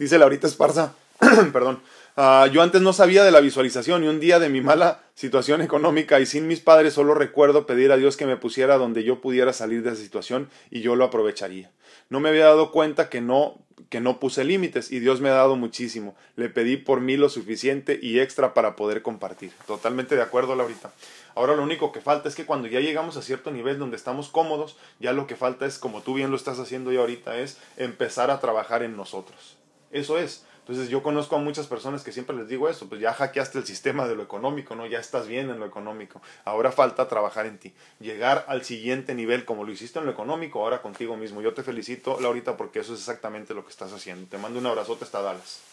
[0.00, 0.94] Dice Laurita Esparza,
[1.52, 1.82] perdón,
[2.16, 5.60] ah, yo antes no sabía de la visualización y un día de mi mala situación
[5.60, 9.20] económica y sin mis padres solo recuerdo pedir a Dios que me pusiera donde yo
[9.20, 11.70] pudiera salir de esa situación y yo lo aprovecharía.
[12.08, 13.58] No me había dado cuenta que no
[13.90, 16.16] que no puse límites y Dios me ha dado muchísimo.
[16.34, 19.52] Le pedí por mí lo suficiente y extra para poder compartir.
[19.66, 20.92] Totalmente de acuerdo, Laurita.
[21.34, 24.30] Ahora lo único que falta es que cuando ya llegamos a cierto nivel donde estamos
[24.30, 27.58] cómodos, ya lo que falta es, como tú bien lo estás haciendo ya ahorita, es
[27.76, 29.59] empezar a trabajar en nosotros.
[29.90, 30.44] Eso es.
[30.60, 33.64] Entonces yo conozco a muchas personas que siempre les digo eso, pues ya hackeaste el
[33.64, 34.86] sistema de lo económico, ¿no?
[34.86, 36.22] Ya estás bien en lo económico.
[36.44, 40.62] Ahora falta trabajar en ti, llegar al siguiente nivel como lo hiciste en lo económico,
[40.62, 41.40] ahora contigo mismo.
[41.42, 44.28] Yo te felicito, Laurita, porque eso es exactamente lo que estás haciendo.
[44.28, 45.69] Te mando un abrazote hasta Dallas.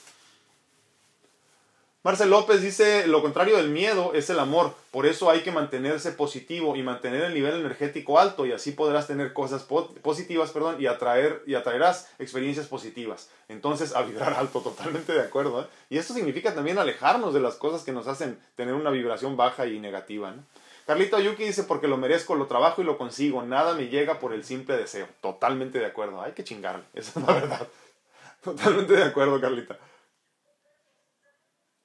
[2.08, 6.14] Marcel López dice, lo contrario del miedo es el amor, por eso hay que mantenerse
[6.14, 9.64] positivo y mantener el nivel energético alto y así podrás tener cosas
[10.02, 13.30] positivas, perdón, y atraer y atraerás experiencias positivas.
[13.50, 15.64] Entonces, a vibrar alto, totalmente de acuerdo.
[15.64, 15.66] ¿eh?
[15.90, 19.68] Y esto significa también alejarnos de las cosas que nos hacen tener una vibración baja
[19.68, 20.34] y negativa.
[20.86, 24.32] Carlito Ayuki dice, porque lo merezco, lo trabajo y lo consigo, nada me llega por
[24.32, 25.10] el simple deseo.
[25.20, 27.68] Totalmente de acuerdo, hay que chingarle, esa es la verdad.
[28.46, 29.78] Totalmente de acuerdo, Carlita.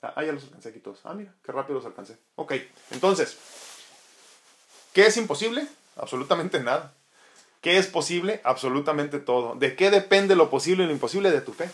[0.02, 0.98] Ah, ya los alcancé aquí todos.
[1.04, 2.16] Ah, mira, qué rápido los alcancé.
[2.34, 2.54] Ok,
[2.90, 3.36] entonces,
[4.92, 5.66] ¿qué es imposible?
[5.96, 6.92] Absolutamente nada.
[7.60, 8.40] ¿Qué es posible?
[8.42, 9.54] Absolutamente todo.
[9.54, 11.30] ¿De qué depende lo posible y lo imposible?
[11.30, 11.70] De tu fe.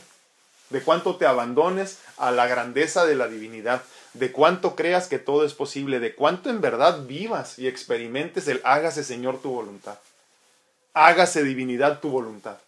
[0.68, 3.83] De cuánto te abandones a la grandeza de la divinidad.
[4.12, 5.99] De cuánto creas que todo es posible.
[5.99, 9.99] De cuánto en verdad vivas y experimentes el hágase Señor tu voluntad.
[10.93, 12.59] Hágase divinidad tu voluntad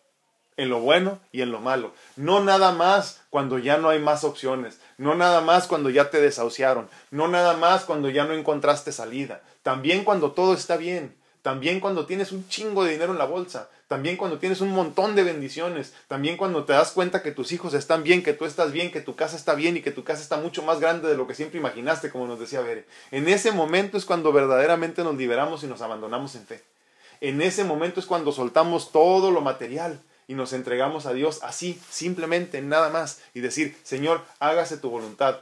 [0.57, 1.93] en lo bueno y en lo malo.
[2.17, 6.21] No nada más cuando ya no hay más opciones, no nada más cuando ya te
[6.21, 11.81] desahuciaron, no nada más cuando ya no encontraste salida, también cuando todo está bien, también
[11.81, 15.25] cuando tienes un chingo de dinero en la bolsa, también cuando tienes un montón de
[15.25, 18.93] bendiciones, también cuando te das cuenta que tus hijos están bien, que tú estás bien,
[18.93, 21.27] que tu casa está bien y que tu casa está mucho más grande de lo
[21.27, 22.87] que siempre imaginaste, como nos decía Bere.
[23.11, 26.63] En ese momento es cuando verdaderamente nos liberamos y nos abandonamos en fe.
[27.21, 31.83] En ese momento es cuando soltamos todo lo material y nos entregamos a Dios así,
[31.91, 35.41] simplemente, nada más, y decir, Señor, hágase tu voluntad.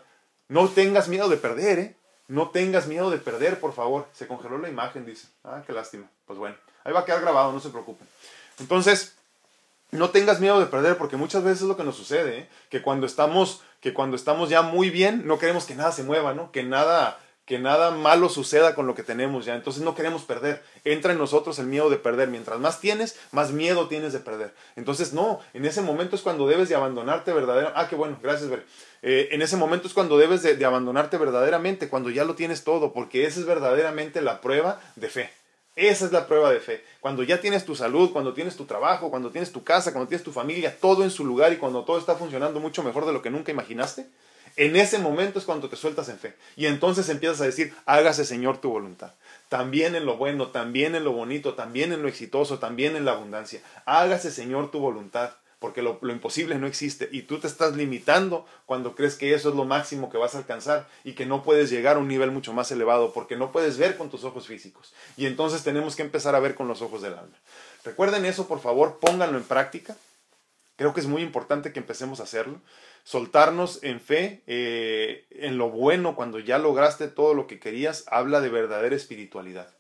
[0.48, 1.96] No tengas miedo de perder, ¿eh?
[2.26, 4.08] No tengas miedo de perder, por favor.
[4.14, 5.28] Se congeló la imagen, dice.
[5.44, 6.08] Ah, qué lástima.
[6.24, 8.08] Pues bueno, ahí va a quedar grabado, no se preocupen.
[8.60, 9.14] Entonces,
[9.90, 12.48] no tengas miedo de perder, porque muchas veces es lo que nos sucede, ¿eh?
[12.70, 16.32] que cuando estamos, que cuando estamos ya muy bien, no queremos que nada se mueva,
[16.32, 16.50] ¿no?
[16.50, 19.56] Que nada, que nada malo suceda con lo que tenemos ya.
[19.56, 20.62] Entonces no queremos perder.
[20.84, 22.28] Entra en nosotros el miedo de perder.
[22.28, 24.52] Mientras más tienes, más miedo tienes de perder.
[24.76, 27.80] Entonces no, en ese momento es cuando debes de abandonarte verdaderamente.
[27.80, 28.66] Ah, qué bueno, gracias, Ver.
[29.00, 32.64] Eh, en ese momento es cuando debes de, de abandonarte verdaderamente, cuando ya lo tienes
[32.64, 35.30] todo, porque esa es verdaderamente la prueba de fe.
[35.74, 36.84] Esa es la prueba de fe.
[37.00, 40.24] Cuando ya tienes tu salud, cuando tienes tu trabajo, cuando tienes tu casa, cuando tienes
[40.24, 43.22] tu familia, todo en su lugar y cuando todo está funcionando mucho mejor de lo
[43.22, 44.06] que nunca imaginaste,
[44.58, 46.34] en ese momento es cuando te sueltas en fe.
[46.56, 49.12] Y entonces empiezas a decir, hágase Señor tu voluntad.
[49.48, 53.12] También en lo bueno, también en lo bonito, también en lo exitoso, también en la
[53.12, 53.60] abundancia.
[53.86, 55.30] Hágase Señor tu voluntad.
[55.60, 59.56] Porque lo, imposible no existe y tú te estás limitando cuando crees que eso es
[59.56, 62.52] lo máximo que vas a alcanzar y que no puedes llegar a un nivel mucho
[62.52, 64.94] más elevado porque no puedes ver con tus ojos físicos.
[65.16, 67.36] Y entonces tenemos que empezar a ver con los ojos del alma.
[67.84, 69.96] Recuerden eso, por favor, pónganlo en práctica.
[70.76, 72.60] Creo que es muy importante que empecemos a hacerlo
[73.04, 78.40] soltarnos en fe, eh, en lo bueno, cuando ya lograste todo lo que querías, habla
[78.40, 79.74] de verdadera espiritualidad.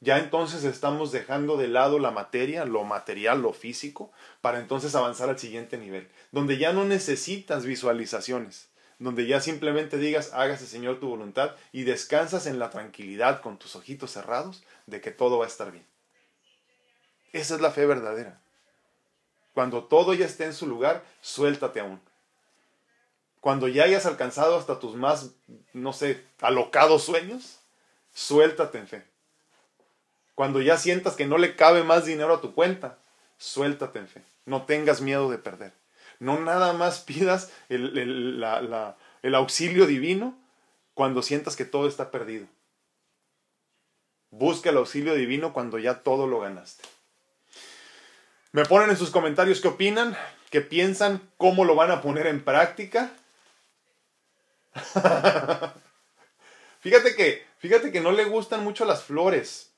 [0.00, 4.12] Ya entonces estamos dejando de lado la materia, lo material, lo físico,
[4.42, 10.32] para entonces avanzar al siguiente nivel, donde ya no necesitas visualizaciones, donde ya simplemente digas,
[10.34, 15.10] hágase Señor tu voluntad y descansas en la tranquilidad con tus ojitos cerrados de que
[15.10, 15.86] todo va a estar bien.
[17.32, 18.40] Esa es la fe verdadera.
[19.54, 21.98] cuando todo ya esté en su lugar, suéltate aún.
[23.46, 25.30] Cuando ya hayas alcanzado hasta tus más,
[25.72, 27.60] no sé, alocados sueños,
[28.12, 29.04] suéltate en fe.
[30.34, 32.98] Cuando ya sientas que no le cabe más dinero a tu cuenta,
[33.38, 34.22] suéltate en fe.
[34.46, 35.72] No tengas miedo de perder.
[36.18, 38.42] No nada más pidas el,
[39.22, 40.36] el auxilio divino
[40.94, 42.48] cuando sientas que todo está perdido.
[44.30, 46.82] Busca el auxilio divino cuando ya todo lo ganaste.
[48.50, 50.16] Me ponen en sus comentarios qué opinan,
[50.50, 53.12] qué piensan, cómo lo van a poner en práctica.
[56.80, 59.72] fíjate que, fíjate que no le gustan mucho las flores.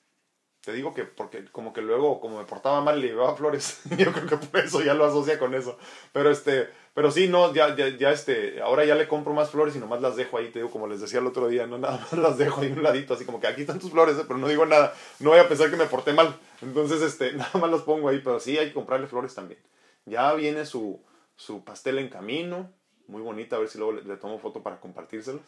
[0.61, 3.81] Te digo que porque como que luego, como me portaba mal, le llevaba flores.
[3.97, 5.79] Yo creo que por eso ya lo asocia con eso.
[6.13, 6.69] Pero este,
[6.99, 10.17] pero sí, no, ya, ya, este, ahora ya le compro más flores y nomás las
[10.17, 12.61] dejo ahí, te digo, como les decía el otro día, no, nada más las dejo
[12.61, 14.93] ahí un ladito, así como que aquí están tus flores, eh, pero no digo nada,
[15.21, 16.37] no voy a pensar que me porté mal.
[16.61, 19.61] Entonces, este, nada más las pongo ahí, pero sí hay que comprarle flores también.
[20.07, 21.01] Ya viene su,
[21.37, 22.73] su pastel en camino,
[23.09, 25.43] muy bonita, a ver si luego le, tomo foto para compartírselos.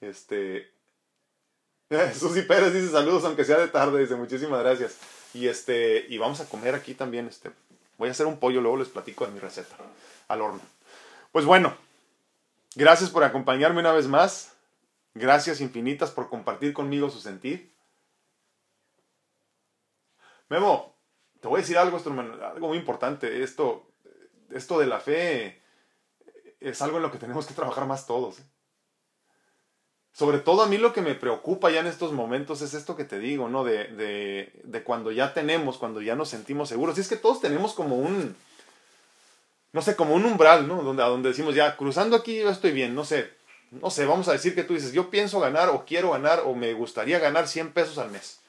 [0.00, 0.70] Este,
[2.18, 4.98] Susi Pérez dice saludos, aunque sea de tarde, dice muchísimas gracias.
[5.34, 7.50] Y este, y vamos a comer aquí también, este,
[7.98, 9.74] voy a hacer un pollo, luego les platico de mi receta,
[10.28, 10.60] al horno.
[11.32, 11.74] Pues bueno,
[12.76, 14.52] gracias por acompañarme una vez más.
[15.14, 17.70] Gracias infinitas por compartir conmigo su sentir.
[20.48, 20.94] Memo,
[21.40, 23.42] te voy a decir algo, algo muy importante.
[23.42, 23.86] Esto,
[24.50, 25.61] esto de la fe
[26.62, 28.38] es algo en lo que tenemos que trabajar más todos.
[28.40, 28.42] ¿eh?
[30.12, 33.04] Sobre todo a mí lo que me preocupa ya en estos momentos es esto que
[33.04, 33.64] te digo, ¿no?
[33.64, 36.98] De, de, de cuando ya tenemos, cuando ya nos sentimos seguros.
[36.98, 38.36] Y es que todos tenemos como un,
[39.72, 40.82] no sé, como un umbral, ¿no?
[40.82, 43.30] Donde, a donde decimos, ya, cruzando aquí yo estoy bien, no sé,
[43.70, 46.54] no sé, vamos a decir que tú dices, yo pienso ganar o quiero ganar o
[46.54, 48.40] me gustaría ganar 100 pesos al mes.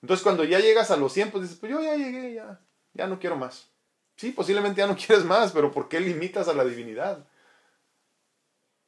[0.00, 2.58] Entonces cuando ya llegas a los 100, pues dices, pues yo ya llegué, ya,
[2.94, 3.68] ya no quiero más.
[4.16, 7.26] Sí, posiblemente ya no quieres más, pero ¿por qué limitas a la divinidad?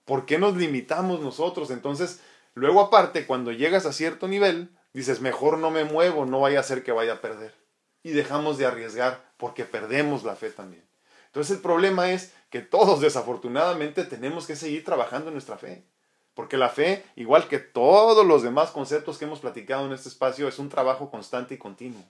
[0.05, 1.71] ¿Por qué nos limitamos nosotros?
[1.71, 2.21] Entonces,
[2.55, 6.65] luego aparte, cuando llegas a cierto nivel, dices, mejor no me muevo, no vaya a
[6.65, 7.55] ser que vaya a perder.
[8.03, 10.85] Y dejamos de arriesgar porque perdemos la fe también.
[11.27, 15.85] Entonces el problema es que todos desafortunadamente tenemos que seguir trabajando en nuestra fe.
[16.35, 20.49] Porque la fe, igual que todos los demás conceptos que hemos platicado en este espacio,
[20.49, 22.05] es un trabajo constante y continuo.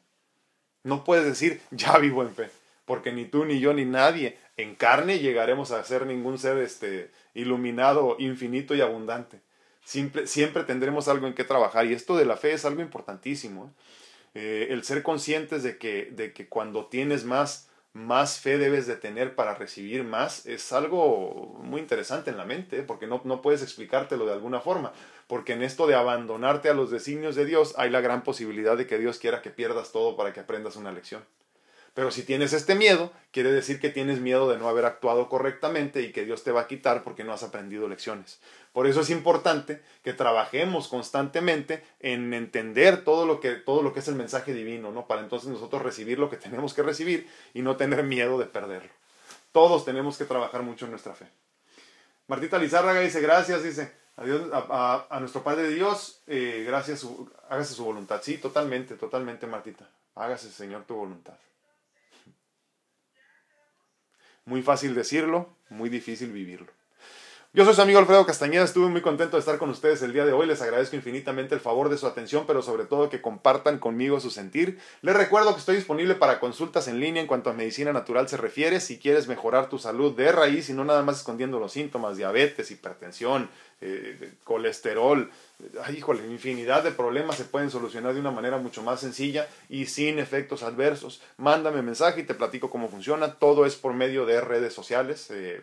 [0.83, 2.51] No puedes decir, ya vivo en fe,
[2.87, 7.11] porque ni tú, ni yo, ni nadie en carne llegaremos a ser ningún ser este,
[7.35, 9.41] iluminado, infinito y abundante.
[9.85, 13.67] Siempre, tendremos algo en que trabajar y esto de la fe es algo importantísimo.
[13.67, 13.71] ¿eh?
[14.35, 18.97] Eh, el ser conscientes de que, de que cuando tienes más, más fe debes de
[18.97, 23.63] tener para recibir más, es algo muy interesante en la mente, porque no, no puedes
[23.63, 24.93] explicártelo de alguna forma,
[25.29, 28.87] porque en esto de abandonarte a los designios de Dios hay la gran posibilidad de
[28.87, 31.23] que Dios quiera que pierdas todo para que aprendas una lección.
[31.95, 36.03] Pero si tienes este miedo, quiere decir que tienes miedo de no haber actuado correctamente
[36.03, 38.41] y que Dios te va a quitar porque no has aprendido lecciones.
[38.73, 44.01] Por eso es importante que trabajemos constantemente en entender todo lo que, todo lo que
[44.01, 45.07] es el mensaje divino, ¿no?
[45.07, 48.91] Para entonces nosotros recibir lo que tenemos que recibir y no tener miedo de perderlo.
[49.53, 51.29] Todos tenemos que trabajar mucho en nuestra fe.
[52.27, 57.07] Martita Lizárraga dice, gracias, dice, a, a, nuestro Padre Dios, eh, gracias,
[57.49, 58.21] hágase su voluntad.
[58.21, 59.89] Sí, totalmente, totalmente, Martita.
[60.17, 61.35] Hágase, Señor, tu voluntad.
[64.47, 66.73] Muy fácil decirlo, muy difícil vivirlo.
[67.57, 70.27] Yo soy su amigo Alfredo Castañeda, estuve muy contento de estar con ustedes el día
[70.27, 73.79] de hoy, les agradezco infinitamente el favor de su atención, pero sobre todo que compartan
[73.79, 74.81] conmigo su sentir.
[75.03, 78.39] Les recuerdo que estoy disponible para consultas en línea en cuanto a medicina natural se
[78.39, 82.17] refiere, si quieres mejorar tu salud de raíz y no nada más escondiendo los síntomas,
[82.17, 83.49] diabetes, hipertensión,
[83.81, 85.31] eh, colesterol,
[85.85, 89.87] ay, híjole, infinidad de problemas se pueden solucionar de una manera mucho más sencilla y
[89.87, 91.23] sin efectos adversos.
[91.37, 95.29] Mándame mensaje y te platico cómo funciona, todo es por medio de redes sociales.
[95.31, 95.63] Eh,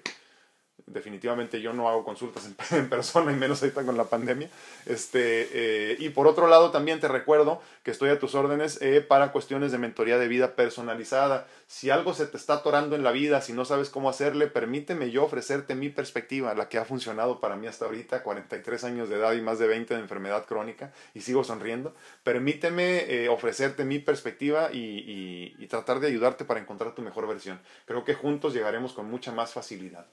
[0.86, 4.50] definitivamente yo no hago consultas en, persona y menos ahorita con la pandemia.
[4.86, 9.02] Este, eh, y por otro lado también te recuerdo que estoy a tus órdenes eh,
[9.02, 11.48] para cuestiones de mentoría de vida personalizada.
[11.68, 15.10] Si algo se te está atorando en la vida, si no sabes cómo hacerle, permíteme
[15.10, 19.16] yo ofrecerte mi perspectiva, la que ha funcionado para mí hasta ahorita, 43 años de
[19.16, 21.96] edad y más de 20 de enfermedad crónica y sigo sonriendo.
[22.24, 27.60] Permíteme eh, ofrecerte mi perspectiva y, y tratar de ayudarte para encontrar tu mejor versión.
[27.86, 30.06] Creo que juntos llegaremos con mucha más facilidad.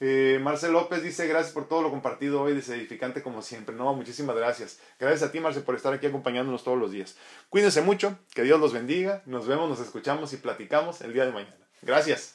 [0.00, 3.74] Eh, Marcel López dice, gracias por todo lo compartido hoy, dice edificante como siempre.
[3.74, 4.78] No, muchísimas gracias.
[4.98, 7.16] Gracias a ti, Marcel, por estar aquí acompañándonos todos los días.
[7.48, 9.22] Cuídense mucho, que Dios los bendiga.
[9.26, 11.56] Nos vemos, nos escuchamos y platicamos el día de mañana.
[11.82, 12.34] Gracias.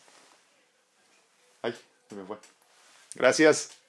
[1.61, 1.74] Ay,
[2.09, 2.38] se me fue.
[3.16, 3.83] Gracias.